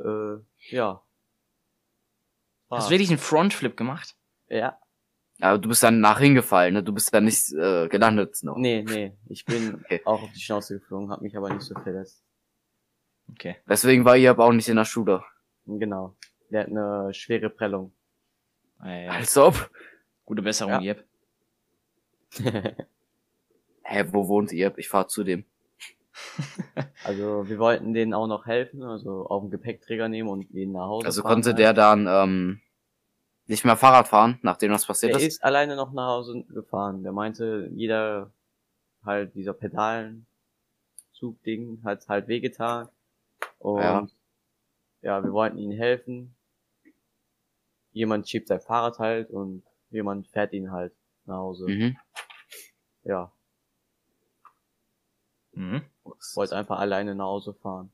[0.02, 0.38] Äh,
[0.70, 1.02] ja.
[2.70, 4.16] Hast du wirklich einen Frontflip gemacht?
[4.48, 4.78] Ja,
[5.42, 6.82] Aber du bist dann nach hingefallen, ne?
[6.84, 8.56] Du bist dann nicht äh, gelandet noch.
[8.56, 10.00] nee, nee, ich bin Okay.
[10.04, 12.22] auch auf die Schnauze geflogen, hab mich aber nicht so verletzt.
[13.30, 13.56] Okay.
[13.68, 15.24] Deswegen war ihr aber auch nicht in der Schule.
[15.66, 16.14] Genau.
[16.50, 17.92] Der hat eine schwere Prellung.
[18.84, 19.70] Äh, Als ob.
[20.24, 20.80] gute Besserung, Ja.
[20.80, 21.04] Jeb.
[23.84, 24.72] Hä, wo wohnt ihr?
[24.76, 25.44] Ich fahr zu dem.
[27.04, 30.86] also wir wollten denen auch noch helfen, also auf den Gepäckträger nehmen und ihn nach
[30.86, 32.60] Hause Also fahren konnte der dann ähm,
[33.46, 35.26] nicht mehr Fahrrad fahren, nachdem das passiert Der ist?
[35.36, 37.02] ist alleine noch nach Hause gefahren.
[37.02, 38.30] Der meinte, jeder
[39.04, 40.26] halt dieser Pedalen
[41.12, 42.88] Zugding hat halt wehgetan.
[43.58, 44.06] Und Ja.
[45.02, 45.24] ja.
[45.24, 46.34] wir wollten ihnen helfen.
[47.92, 50.92] Jemand schiebt sein Fahrrad halt und jemand fährt ihn halt
[51.26, 51.68] nach Hause.
[51.68, 51.96] Mhm.
[53.04, 53.30] Ja,
[55.54, 55.82] Mhm.
[56.34, 57.92] wollte einfach alleine nach Hause fahren.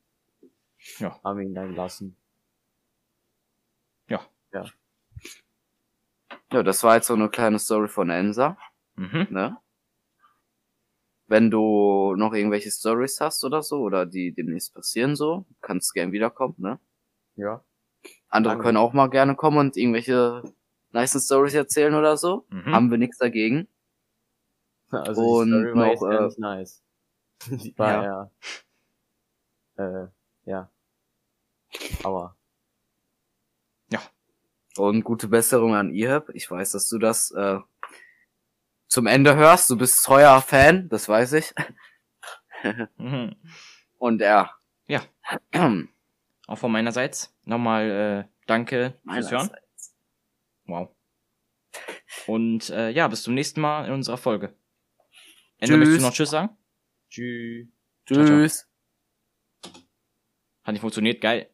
[0.98, 1.20] Ja.
[1.24, 2.16] Haben ihn dann gelassen.
[4.08, 4.20] Ja.
[4.52, 4.64] Ja.
[6.52, 8.56] Ja, das war jetzt so eine kleine Story von Ensa,
[8.96, 9.26] Mhm.
[9.30, 9.58] ne?
[11.30, 16.10] Wenn du noch irgendwelche Stories hast oder so, oder die demnächst passieren so, kannst gern
[16.10, 16.80] wiederkommen, ne?
[17.36, 17.62] Ja.
[18.30, 18.64] Andere Danke.
[18.64, 20.42] können auch mal gerne kommen und irgendwelche
[20.92, 22.46] nice Stories erzählen oder so.
[22.50, 22.74] Mhm.
[22.74, 23.68] Haben wir nichts dagegen.
[24.90, 26.82] Also Und die Story war noch, äh, nicht nice.
[27.50, 28.30] Die war ja.
[29.78, 30.08] Äh,
[30.44, 30.70] ja.
[32.04, 32.37] Aber
[34.78, 36.30] Und gute Besserung an Iheb.
[36.34, 37.58] Ich weiß, dass du das äh,
[38.86, 39.68] zum Ende hörst.
[39.70, 41.54] Du bist treuer Fan, das weiß ich.
[42.96, 43.36] Mhm.
[43.98, 44.50] Und er.
[44.88, 45.02] Ja.
[46.48, 49.50] Auch von meinerseits nochmal äh, danke fürs Hören.
[50.64, 50.90] Wow.
[52.26, 54.56] Und äh, ja, bis zum nächsten Mal in unserer Folge.
[55.58, 55.78] Ende, Tschüss.
[55.78, 56.56] möchtest du noch Tschüss sagen?
[57.10, 57.68] tschüss.
[58.06, 58.26] Ciao, ciao.
[58.26, 58.68] Tschüss.
[60.64, 61.48] Hat nicht funktioniert, geil.